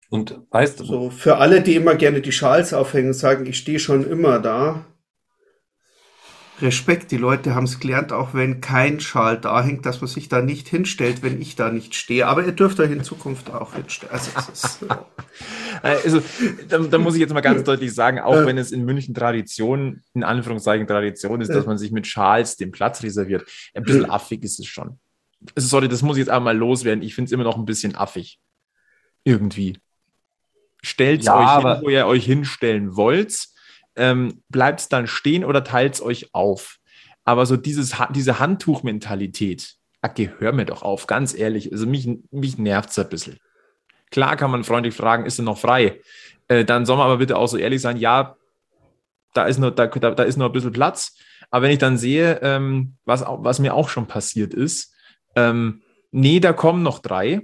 [0.09, 3.79] und weißt du, so für alle, die immer gerne die Schals aufhängen, sagen, ich stehe
[3.79, 4.85] schon immer da.
[6.63, 10.31] Respekt, die Leute haben es gelernt, auch wenn kein Schal da hängt, dass man sich
[10.31, 12.27] da nicht hinstellt, wenn ich da nicht stehe.
[12.27, 14.15] Aber ihr dürft euch in Zukunft auch hinstellen.
[14.15, 14.79] Also, ist,
[15.83, 16.23] also
[16.69, 20.03] da, da, muss ich jetzt mal ganz deutlich sagen, auch wenn es in München Tradition,
[20.15, 23.45] in Anführungszeichen Tradition ist, dass man sich mit Schals den Platz reserviert,
[23.75, 24.99] ein bisschen affig ist es schon.
[25.55, 27.05] Also, sorry, das muss ich jetzt einmal loswerden.
[27.05, 28.41] Ich finde es immer noch ein bisschen affig.
[29.25, 29.77] Irgendwie.
[30.87, 33.49] Stellt ja, euch hin, wo ihr euch hinstellen wollt
[33.97, 36.79] ähm, bleibt dann stehen oder teilt es euch auf.
[37.25, 42.59] Aber so dieses, diese Handtuchmentalität, okay, hör mir doch auf, ganz ehrlich, also mich, mich
[42.59, 43.39] nervt es ein bisschen.
[44.11, 46.01] Klar kann man freundlich fragen, ist er noch frei?
[46.47, 48.37] Äh, dann soll man aber bitte auch so ehrlich sein, ja,
[49.35, 51.17] da ist nur, da, da, da ist nur ein bisschen Platz.
[51.51, 54.95] Aber wenn ich dann sehe, ähm, was, was mir auch schon passiert ist,
[55.35, 57.43] ähm, nee, da kommen noch drei,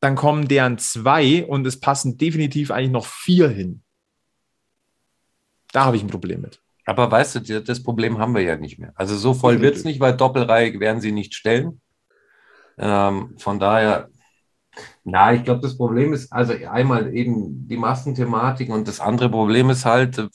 [0.00, 3.82] dann kommen deren zwei und es passen definitiv eigentlich noch vier hin.
[5.72, 6.60] Da habe ich ein Problem mit.
[6.84, 8.92] Aber weißt du, das Problem haben wir ja nicht mehr.
[8.94, 11.80] Also so voll wird es nicht, weil Doppelreihe werden sie nicht stellen.
[12.78, 14.08] Ähm, von daher,
[15.02, 19.70] na, ich glaube, das Problem ist also einmal eben die Massenthematik und das andere Problem
[19.70, 20.28] ist halt, äh,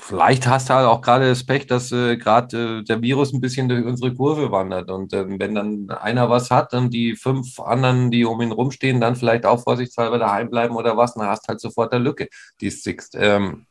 [0.00, 3.40] vielleicht hast du halt auch gerade das Pech, dass äh, gerade äh, der Virus ein
[3.40, 4.90] bisschen durch unsere Kurve wandert.
[4.90, 9.00] Und äh, wenn dann einer was hat und die fünf anderen, die um ihn rumstehen,
[9.00, 12.28] dann vielleicht auch vorsichtshalber daheim bleiben oder was, dann hast halt sofort eine Lücke,
[12.60, 13.16] die es sixt.
[13.18, 13.66] Ähm,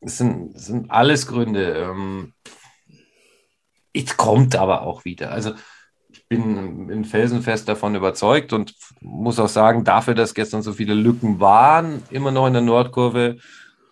[0.00, 1.72] es sind, es sind alles Gründe.
[1.74, 2.34] Ähm,
[3.92, 5.30] es kommt aber auch wieder.
[5.30, 5.52] Also
[6.10, 10.94] ich bin, bin felsenfest davon überzeugt und muss auch sagen, dafür, dass gestern so viele
[10.94, 13.38] Lücken waren, immer noch in der Nordkurve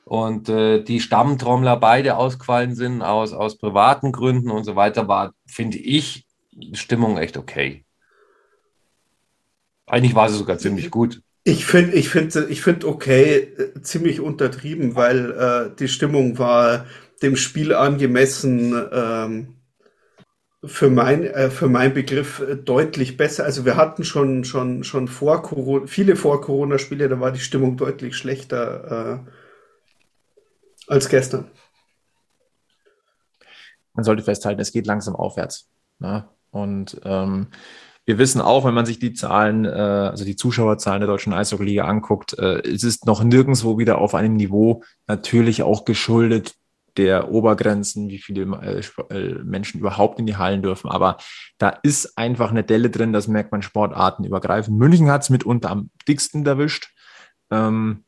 [0.07, 5.35] und äh, die Stammtrommler beide ausgefallen sind aus, aus privaten Gründen und so weiter, war,
[5.49, 6.27] finde ich,
[6.75, 7.85] Stimmung echt okay.
[9.85, 11.23] Eigentlich war sie sogar ziemlich gut.
[11.43, 16.87] Ich finde, ich finde, ich finde okay, äh, ziemlich untertrieben, weil äh, die Stimmung war
[17.21, 19.57] dem Spiel angemessen ähm,
[20.65, 23.43] für mein äh, für mein Begriff äh, deutlich besser.
[23.45, 27.41] Also wir hatten schon schon schon vor Corona viele vor Corona Spiele, da war die
[27.41, 29.31] Stimmung deutlich schlechter äh,
[30.89, 31.51] als gestern.
[33.95, 35.71] Man sollte festhalten, es geht langsam aufwärts.
[35.99, 36.29] Ne?
[36.51, 37.49] Und ähm,
[38.05, 41.85] wir wissen auch, wenn man sich die Zahlen, äh, also die Zuschauerzahlen der deutschen Eishockey-Liga
[41.85, 46.55] anguckt, äh, es ist noch nirgendwo wieder auf einem Niveau natürlich auch geschuldet
[46.97, 48.43] der Obergrenzen, wie viele
[49.11, 50.91] äh, Menschen überhaupt in die Hallen dürfen.
[50.91, 51.19] Aber
[51.59, 54.79] da ist einfach eine Delle drin, das merkt man Sportarten übergreifend.
[54.79, 56.95] München hat es mitunter am dicksten erwischt.
[57.51, 58.06] Ähm,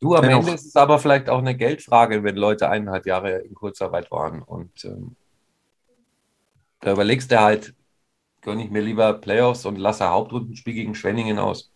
[0.00, 3.54] du, am Ende ist es aber vielleicht auch eine Geldfrage, wenn Leute eineinhalb Jahre in
[3.54, 4.42] Kurzarbeit waren.
[4.42, 5.16] Und ähm,
[6.80, 7.74] da überlegst du halt,
[8.42, 11.70] gönne ich mir lieber Playoffs und lasse Hauptrundenspiel gegen Schwenningen aus.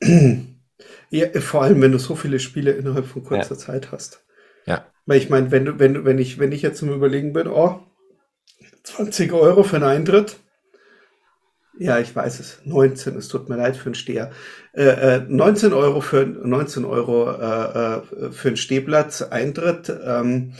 [1.12, 3.58] Ja, vor allem, wenn du so viele Spiele innerhalb von kurzer ja.
[3.58, 4.24] Zeit hast.
[4.64, 4.86] Ja.
[5.06, 7.48] Weil ich meine, wenn du, wenn du, wenn ich, wenn ich jetzt zum Überlegen bin,
[7.48, 7.80] oh,
[8.84, 10.38] 20 Euro für einen Eintritt.
[11.80, 12.60] Ja, ich weiß es.
[12.66, 14.30] 19, es tut mir leid für einen Steher.
[14.74, 19.90] Äh, äh, 19 Euro für 19 Euro äh, äh, für einen Stehplatz Eintritt.
[20.04, 20.52] Ähm,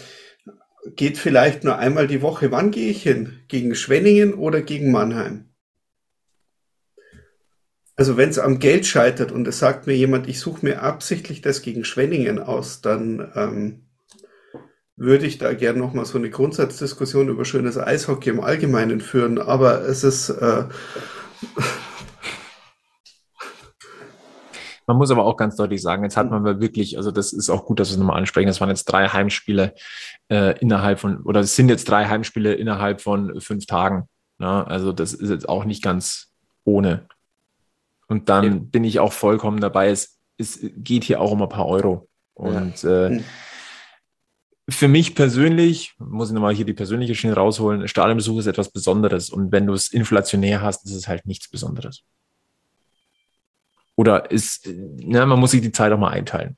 [0.96, 2.50] geht vielleicht nur einmal die Woche.
[2.52, 3.40] Wann gehe ich hin?
[3.48, 5.50] Gegen Schwenningen oder gegen Mannheim?
[7.96, 11.42] Also wenn es am Geld scheitert und es sagt mir jemand, ich suche mir absichtlich
[11.42, 13.89] das gegen Schwenningen aus, dann ähm,
[15.00, 19.80] würde ich da gern nochmal so eine Grundsatzdiskussion über schönes Eishockey im Allgemeinen führen, aber
[19.80, 20.28] es ist.
[20.28, 20.64] Äh,
[24.86, 27.64] Man muss aber auch ganz deutlich sagen, jetzt hat man wirklich, also das ist auch
[27.64, 29.72] gut, dass wir es nochmal ansprechen, das waren jetzt drei Heimspiele
[30.28, 34.08] äh, innerhalb von, oder es sind jetzt drei Heimspiele innerhalb von fünf Tagen.
[34.38, 34.66] Ne?
[34.66, 36.32] Also das ist jetzt auch nicht ganz
[36.64, 37.06] ohne.
[38.08, 38.58] Und dann ja.
[38.60, 39.90] bin ich auch vollkommen dabei.
[39.90, 42.08] Es, es geht hier auch um ein paar Euro.
[42.34, 43.06] Und ja.
[43.06, 43.24] äh, hm.
[44.70, 49.30] Für mich persönlich, muss ich nochmal hier die persönliche Schiene rausholen, Stadionbesuch ist etwas Besonderes.
[49.30, 52.02] Und wenn du es inflationär hast, ist es halt nichts Besonderes.
[53.96, 56.56] Oder ist, ne, man muss sich die Zeit auch mal einteilen.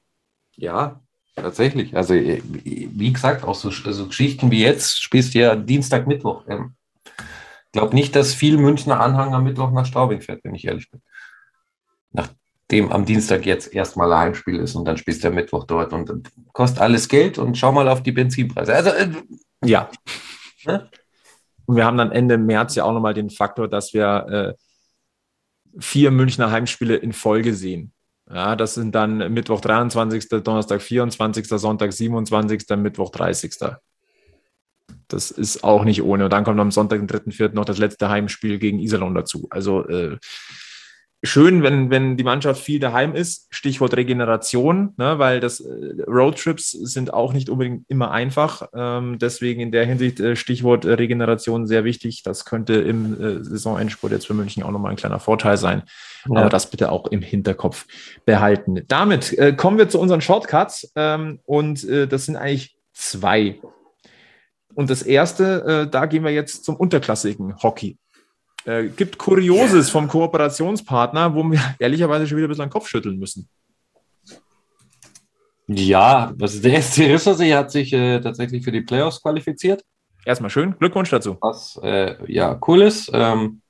[0.57, 1.01] Ja,
[1.35, 1.97] tatsächlich.
[1.97, 6.45] Also, wie gesagt, auch so also Geschichten wie jetzt spielst du ja Dienstag, Mittwoch.
[6.47, 10.91] Ich glaube nicht, dass viel Münchner Anhang am Mittwoch nach Straubing fährt, wenn ich ehrlich
[10.91, 11.03] bin.
[12.73, 15.93] Nachdem am Dienstag jetzt erstmal ein Heimspiel ist und dann spielst du am Mittwoch dort
[15.93, 18.73] und kostet alles Geld und schau mal auf die Benzinpreise.
[18.73, 19.11] Also, äh,
[19.63, 19.91] ja.
[20.65, 20.89] Ne?
[21.67, 26.11] Und wir haben dann Ende März ja auch nochmal den Faktor, dass wir äh, vier
[26.11, 27.93] Münchner Heimspiele in Folge sehen.
[28.33, 33.53] Ja, das sind dann Mittwoch 23., Donnerstag 24., Sonntag 27., Mittwoch 30.
[35.09, 36.25] Das ist auch nicht ohne.
[36.25, 37.53] Und dann kommt am Sonntag, den 3.4.
[37.53, 39.47] noch das letzte Heimspiel gegen Iserlohn dazu.
[39.51, 40.17] Also äh,
[41.23, 43.47] schön, wenn, wenn die Mannschaft viel daheim ist.
[43.51, 48.69] Stichwort Regeneration, ne, weil das äh, Roadtrips sind auch nicht unbedingt immer einfach.
[48.75, 52.23] Ähm, deswegen in der Hinsicht äh, Stichwort äh, Regeneration sehr wichtig.
[52.25, 55.85] Das könnte im äh, Saisonendspurt jetzt für München auch nochmal ein kleiner Vorteil sein.
[56.29, 56.41] Ja.
[56.41, 57.87] Aber das bitte auch im Hinterkopf
[58.25, 58.83] behalten.
[58.89, 60.93] Damit äh, kommen wir zu unseren Shortcuts.
[60.97, 63.61] Ähm, und äh, das sind eigentlich zwei.
[64.75, 67.99] Und das erste, da gehen wir jetzt zum unterklassigen Hockey.
[68.65, 73.19] Äh, gibt Kurioses vom Kooperationspartner, wo wir ehrlicherweise schon wieder ein bisschen den Kopf schütteln
[73.19, 73.49] müssen.
[75.67, 79.83] Ja, also der SC Rissersee hat sich äh, tatsächlich für die Playoffs qualifiziert.
[80.25, 81.37] Erstmal schön, Glückwunsch dazu.
[81.41, 83.11] Was äh, ja cool ist.
[83.13, 83.63] Ähm,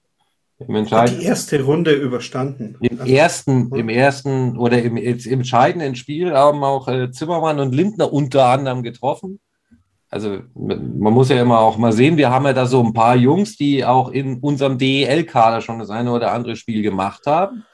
[0.68, 2.76] die erste Runde überstanden.
[2.80, 8.12] Im ersten, im ersten oder im, im entscheidenden Spiel haben auch äh, Zimmermann und Lindner
[8.12, 9.40] unter anderem getroffen
[10.12, 13.16] also man muss ja immer auch mal sehen, wir haben ja da so ein paar
[13.16, 17.64] Jungs, die auch in unserem DEL-Kader schon das eine oder andere Spiel gemacht haben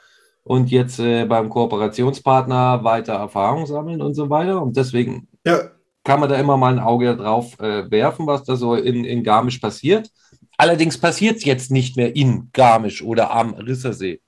[0.44, 4.62] und jetzt äh, beim Kooperationspartner weiter Erfahrung sammeln und so weiter.
[4.62, 5.72] Und deswegen ja.
[6.04, 9.24] kann man da immer mal ein Auge drauf äh, werfen, was da so in, in
[9.24, 10.08] Garmisch passiert.
[10.56, 14.20] Allerdings passiert es jetzt nicht mehr in Garmisch oder am Rissersee,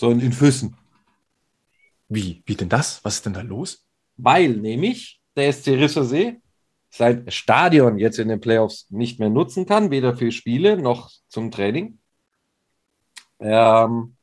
[0.00, 0.76] sondern in Füssen.
[2.08, 2.42] Wie?
[2.44, 3.04] Wie denn das?
[3.04, 3.84] Was ist denn da los?
[4.16, 6.40] Weil nämlich der SC Rissersee
[6.90, 11.50] sein Stadion jetzt in den Playoffs nicht mehr nutzen kann, weder für Spiele noch zum
[11.50, 11.98] Training.
[13.40, 14.16] Ähm,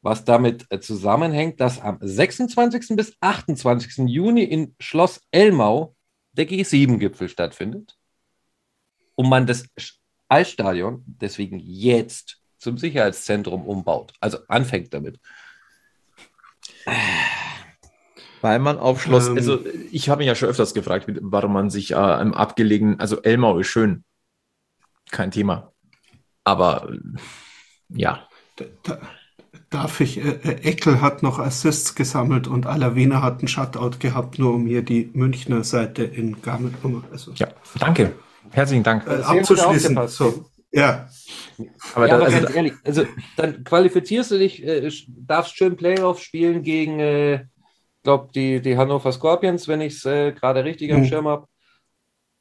[0.00, 2.96] was damit äh, zusammenhängt, dass am 26.
[2.96, 4.08] bis 28.
[4.08, 5.96] Juni in Schloss Elmau
[6.32, 7.96] der G7-Gipfel stattfindet
[9.16, 9.66] und man das
[10.28, 15.18] Eisstadion deswegen jetzt zum Sicherheitszentrum umbaut, also anfängt damit.
[18.40, 19.58] Weil man auf Schloss, ähm, also
[19.90, 23.58] ich habe mich ja schon öfters gefragt, warum man sich äh, im abgelegenen, also Elmau
[23.58, 24.04] ist schön,
[25.10, 25.72] kein Thema.
[26.44, 26.90] Aber
[27.88, 28.28] ja.
[28.56, 28.98] Da, da,
[29.70, 34.38] darf ich, äh, äh, Eckel hat noch Assists gesammelt und Alavena hat einen Shutout gehabt,
[34.38, 36.74] nur um hier die Münchner Seite in Garmin.
[37.10, 38.14] Also, ja, danke.
[38.50, 39.06] Herzlichen Dank.
[39.06, 40.08] Äh, abzuschließen.
[40.08, 40.46] So.
[40.70, 41.08] Ja.
[41.94, 43.04] Aber, ja, dann, aber also, ganz ehrlich, also
[43.36, 47.44] dann qualifizierst du dich, äh, darfst schön Playoff spielen gegen äh,
[48.02, 51.06] glaube, die, die Hannover Scorpions, wenn ich es äh, gerade richtig am mhm.
[51.06, 51.46] Schirm habe.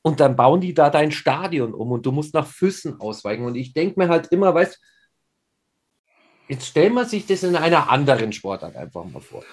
[0.01, 3.43] Und dann bauen die da dein Stadion um und du musst nach Füssen ausweichen.
[3.43, 4.79] Und ich denke mir halt immer, weißt
[6.47, 9.43] jetzt stellen wir sich das in einer anderen Sportart einfach mal vor.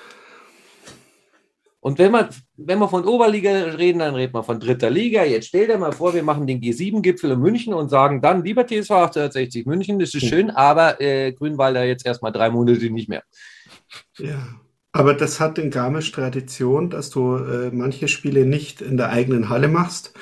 [1.80, 5.22] Und wenn man, wenn wir von Oberliga reden, dann reden wir von dritter Liga.
[5.22, 8.66] Jetzt stell dir mal vor, wir machen den G7-Gipfel in München und sagen dann, lieber
[8.66, 10.28] TSV 1860 München, das ist hm.
[10.28, 13.22] schön, aber äh, Grünwalder jetzt erstmal drei Monate nicht mehr.
[14.16, 14.46] Ja.
[14.97, 19.49] Aber das hat in Garmisch Tradition, dass du äh, manche Spiele nicht in der eigenen
[19.49, 20.12] Halle machst.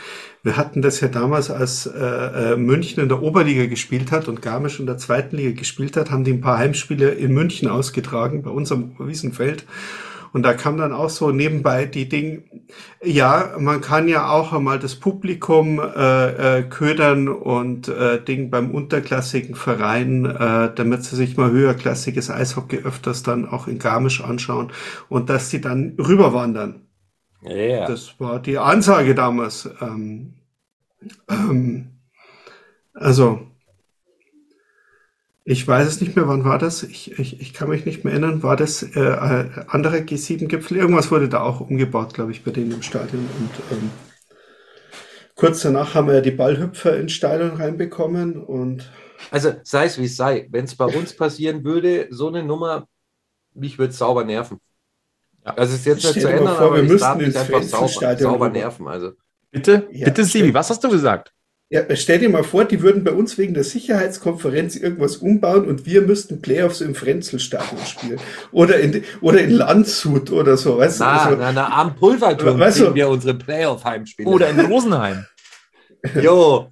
[0.43, 4.41] Wir hatten das ja damals, als äh, äh, München in der Oberliga gespielt hat und
[4.41, 8.43] Garmisch in der zweiten Liga gespielt hat, haben die ein paar Heimspiele in München ausgetragen,
[8.43, 9.67] bei unserem Wiesenfeld.
[10.33, 12.65] Und da kam dann auch so nebenbei die Ding,
[13.03, 18.71] ja, man kann ja auch einmal das Publikum äh, äh, ködern und äh, Ding beim
[18.71, 24.73] unterklassigen Verein, äh, damit sie sich mal höherklassiges Eishockey öfters dann auch in Garmisch anschauen
[25.09, 26.87] und dass sie dann rüberwandern.
[27.45, 27.87] Yeah.
[27.87, 29.69] Das war die Ansage damals.
[29.81, 30.35] Ähm,
[31.29, 31.89] ähm,
[32.95, 33.52] also
[35.45, 36.83] ich weiß es nicht mehr, wann war das?
[36.83, 38.43] Ich, ich, ich kann mich nicht mehr erinnern.
[38.43, 40.77] War das äh, äh andere G7-Gipfel?
[40.77, 43.29] Irgendwas wurde da auch umgebaut, glaube ich, bei denen im Stadion.
[43.39, 43.91] Und, ähm,
[45.35, 48.91] kurz danach haben wir ja die Ballhüpfer ins Stadion reinbekommen und
[49.31, 52.87] Also sei es wie es sei, wenn es bei uns passieren würde, so eine Nummer,
[53.55, 54.59] mich würde es sauber nerven.
[55.45, 55.55] Ja.
[55.55, 58.49] Also es ist jetzt nicht zu ändern, vor, aber wir müssten ins einfach sauber, sauber
[58.49, 58.87] nerven.
[58.87, 59.13] Also
[59.53, 60.55] Bitte, Ja, bitte, Sibi, stimmt.
[60.55, 61.33] was hast du gesagt?
[61.75, 65.87] Ja, stell dir mal vor, die würden bei uns wegen der Sicherheitskonferenz irgendwas umbauen und
[65.87, 68.21] wir müssten Playoffs im Frenzelstadion spielen.
[68.51, 71.05] Oder in, oder in Landshut oder so, weißt du?
[71.05, 74.29] na, Also, na, na, am Pulverturm Weißt du- wir unsere Playoff-Heimspiele.
[74.29, 75.25] Oder in Rosenheim.
[76.21, 76.69] Jo,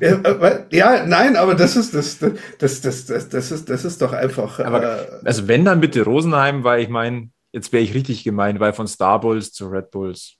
[0.00, 3.84] ja, äh, ja, nein, aber das ist, das, das, das, das, das, das ist, das
[3.84, 7.84] ist doch einfach, Aber- äh, Also wenn, dann bitte Rosenheim, weil ich meine, jetzt wäre
[7.84, 10.34] ich richtig gemein, weil von Star Bulls zu Red Bulls.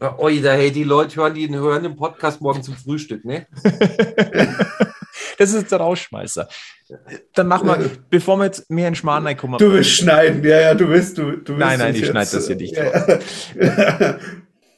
[0.00, 3.46] Oi, da, hey, die Leute hören, die hören den Podcast morgen zum Frühstück, ne?
[5.38, 6.48] Das ist der Rausschmeißer.
[7.34, 9.58] Dann machen wir, bevor wir jetzt mehr in Schmarrn reinkommen.
[9.58, 12.34] du willst schneiden, ja, ja, du willst, du, du willst Nein, nein, ich schneid jetzt,
[12.34, 14.18] das hier äh, nicht ja.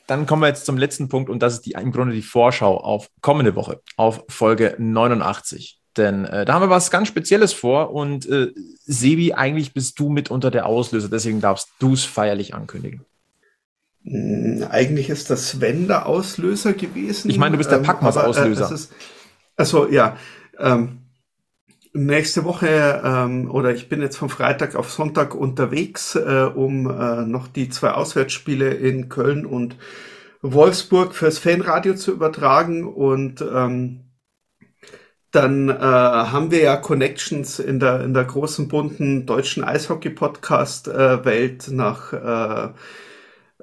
[0.06, 2.76] Dann kommen wir jetzt zum letzten Punkt und das ist die, im Grunde die Vorschau
[2.76, 5.80] auf kommende Woche, auf Folge 89.
[5.96, 8.52] Denn äh, da haben wir was ganz Spezielles vor und äh,
[8.84, 13.04] Sebi, eigentlich bist du mit unter der Auslöser, deswegen darfst du es feierlich ankündigen.
[14.06, 17.30] Hm, Eigentlich ist das Sven der Auslöser gewesen.
[17.30, 18.64] Ich meine, du bist der Packmas aber, Auslöser.
[18.66, 18.92] es ist-
[19.56, 20.16] Also ja,
[20.58, 20.98] ähm,
[21.92, 27.22] nächste Woche ähm, oder ich bin jetzt von Freitag auf Sonntag unterwegs, äh, um äh,
[27.24, 29.76] noch die zwei Auswärtsspiele in Köln und
[30.42, 34.00] Wolfsburg fürs Fanradio zu übertragen und ähm,
[35.32, 42.12] dann äh, haben wir ja Connections in der in der großen bunten deutschen Eishockey-Podcast-Welt nach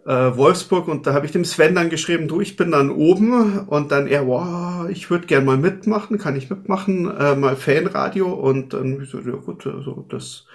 [0.06, 3.60] äh, Wolfsburg und da habe ich dem Sven dann geschrieben, du, ich bin dann oben.
[3.68, 8.32] Und dann er, wow, ich würde gern mal mitmachen, kann ich mitmachen, äh, mal Fanradio.
[8.34, 10.46] Und dann ich so, ja gut, also das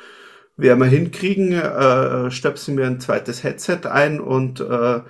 [0.56, 5.00] werden wir hinkriegen, äh, stöpseln mir ein zweites Headset ein und äh,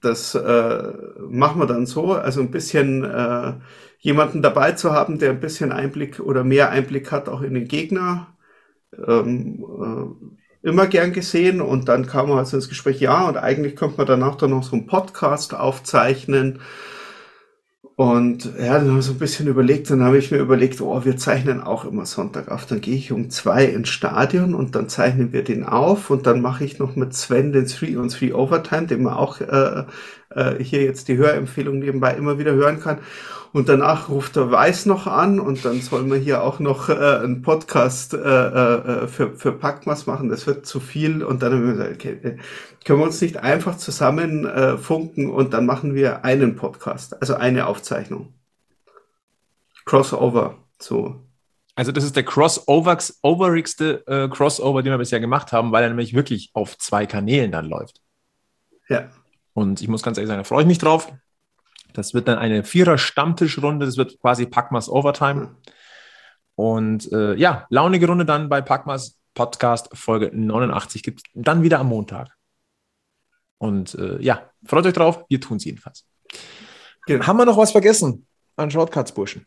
[0.00, 0.92] das äh,
[1.28, 3.54] machen wir dann so, also ein bisschen äh,
[4.00, 7.68] jemanden dabei zu haben, der ein bisschen Einblick oder mehr Einblick hat auch in den
[7.68, 8.36] Gegner.
[9.06, 13.98] Ähm, äh, immer gern gesehen und dann kam also ins Gespräch, ja, und eigentlich könnte
[13.98, 16.60] man danach dann noch so einen Podcast aufzeichnen.
[17.96, 21.04] Und ja, dann habe ich so ein bisschen überlegt, dann habe ich mir überlegt, oh,
[21.04, 22.64] wir zeichnen auch immer Sonntag auf.
[22.66, 26.40] Dann gehe ich um zwei ins Stadion und dann zeichnen wir den auf und dann
[26.40, 29.84] mache ich noch mit Sven den 3 on 3 Overtime, den man auch äh,
[30.30, 32.98] äh, hier jetzt die Hörempfehlung nebenbei immer wieder hören kann.
[33.52, 36.94] Und danach ruft der Weiß noch an und dann sollen wir hier auch noch äh,
[36.94, 40.30] einen Podcast äh, äh, für, für Packmas machen.
[40.30, 41.22] Das wird zu viel.
[41.22, 42.36] Und dann haben wir gesagt, okay, äh,
[42.84, 47.34] können wir uns nicht einfach zusammen äh, funken und dann machen wir einen Podcast, also
[47.34, 48.32] eine Aufzeichnung.
[49.84, 51.20] Crossover, so.
[51.74, 56.14] Also das ist der crossoverigste äh, Crossover, den wir bisher gemacht haben, weil er nämlich
[56.14, 58.00] wirklich auf zwei Kanälen dann läuft.
[58.88, 59.10] Ja.
[59.52, 61.12] Und ich muss ganz ehrlich sagen, da freue ich mich drauf.
[61.94, 65.56] Das wird dann eine Vierer-Stammtischrunde, das wird quasi Packmas Overtime.
[66.54, 71.78] Und äh, ja, launige Runde dann bei Packmas Podcast Folge 89 gibt es dann wieder
[71.78, 72.28] am Montag.
[73.58, 76.06] Und äh, ja, freut euch drauf, wir tun es jedenfalls.
[77.06, 77.26] Genau.
[77.26, 78.26] Haben wir noch was vergessen
[78.56, 79.46] an Shortcuts, Burschen?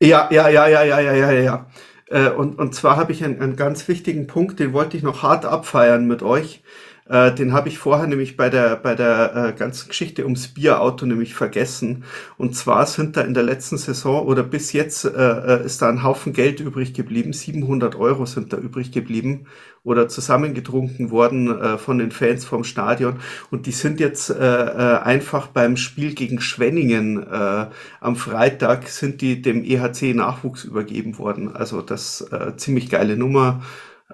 [0.00, 1.66] Ja, ja, ja, ja, ja, ja, ja, ja.
[2.06, 5.22] Äh, und, und zwar habe ich einen, einen ganz wichtigen Punkt, den wollte ich noch
[5.22, 6.62] hart abfeiern mit euch.
[7.08, 11.06] Äh, den habe ich vorher nämlich bei der, bei der äh, ganzen Geschichte ums Bierauto
[11.06, 12.04] nämlich vergessen.
[12.36, 15.88] Und zwar sind da in der letzten Saison oder bis jetzt äh, äh, ist da
[15.88, 17.32] ein Haufen Geld übrig geblieben.
[17.32, 19.46] 700 Euro sind da übrig geblieben
[19.84, 23.16] oder zusammengetrunken worden äh, von den Fans vom Stadion.
[23.50, 27.66] Und die sind jetzt äh, äh, einfach beim Spiel gegen Schwenningen äh,
[28.00, 31.56] am Freitag sind die dem EHC Nachwuchs übergeben worden.
[31.56, 33.62] Also das äh, ziemlich geile Nummer.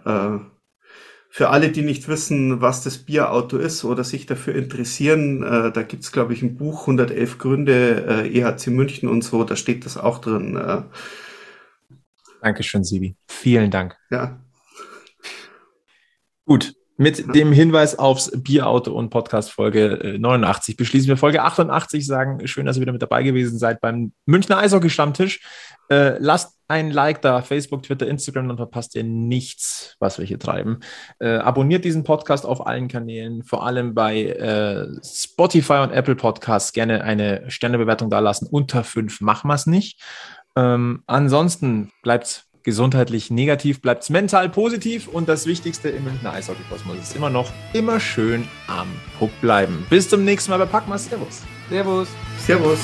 [0.05, 0.39] Äh,
[1.37, 5.83] für alle, die nicht wissen, was das Bierauto ist oder sich dafür interessieren, äh, da
[5.83, 9.97] gibt's glaube ich, ein Buch 111 Gründe äh, EHC München und so, da steht das
[9.97, 10.55] auch drin.
[10.55, 10.83] Äh,
[12.41, 13.17] Dankeschön, Sibi.
[13.27, 13.97] Vielen Dank.
[14.13, 14.39] ja,
[16.47, 22.07] Gut, mit dem Hinweis aufs Bierauto und Podcast Folge äh, 89 beschließen wir Folge 88.
[22.07, 25.41] Sagen, schön, dass ihr wieder mit dabei gewesen seid beim Münchner Eishockey Stammtisch.
[25.89, 30.39] Äh, lasst ein Like da, Facebook, Twitter, Instagram, dann verpasst ihr nichts, was wir hier
[30.39, 30.81] treiben.
[31.19, 36.73] Äh, abonniert diesen Podcast auf allen Kanälen, vor allem bei äh, Spotify und Apple Podcasts.
[36.73, 38.47] Gerne eine Sternebewertung da lassen.
[38.51, 40.01] Unter fünf machen wir es nicht.
[40.57, 47.15] Ähm, ansonsten bleibt gesundheitlich negativ, bleibt mental positiv und das Wichtigste im Münchner Eishockey-Kosmos ist
[47.15, 48.89] immer noch immer schön am
[49.19, 49.87] Puck bleiben.
[49.91, 51.05] Bis zum nächsten Mal bei Packmas.
[51.05, 51.43] Servus.
[51.69, 52.09] Servus.
[52.39, 52.79] Servus.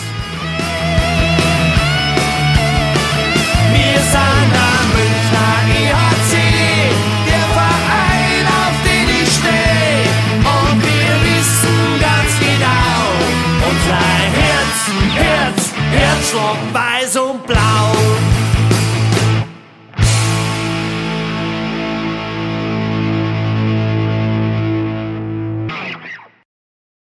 [16.30, 16.89] Deutschland weiß und blau.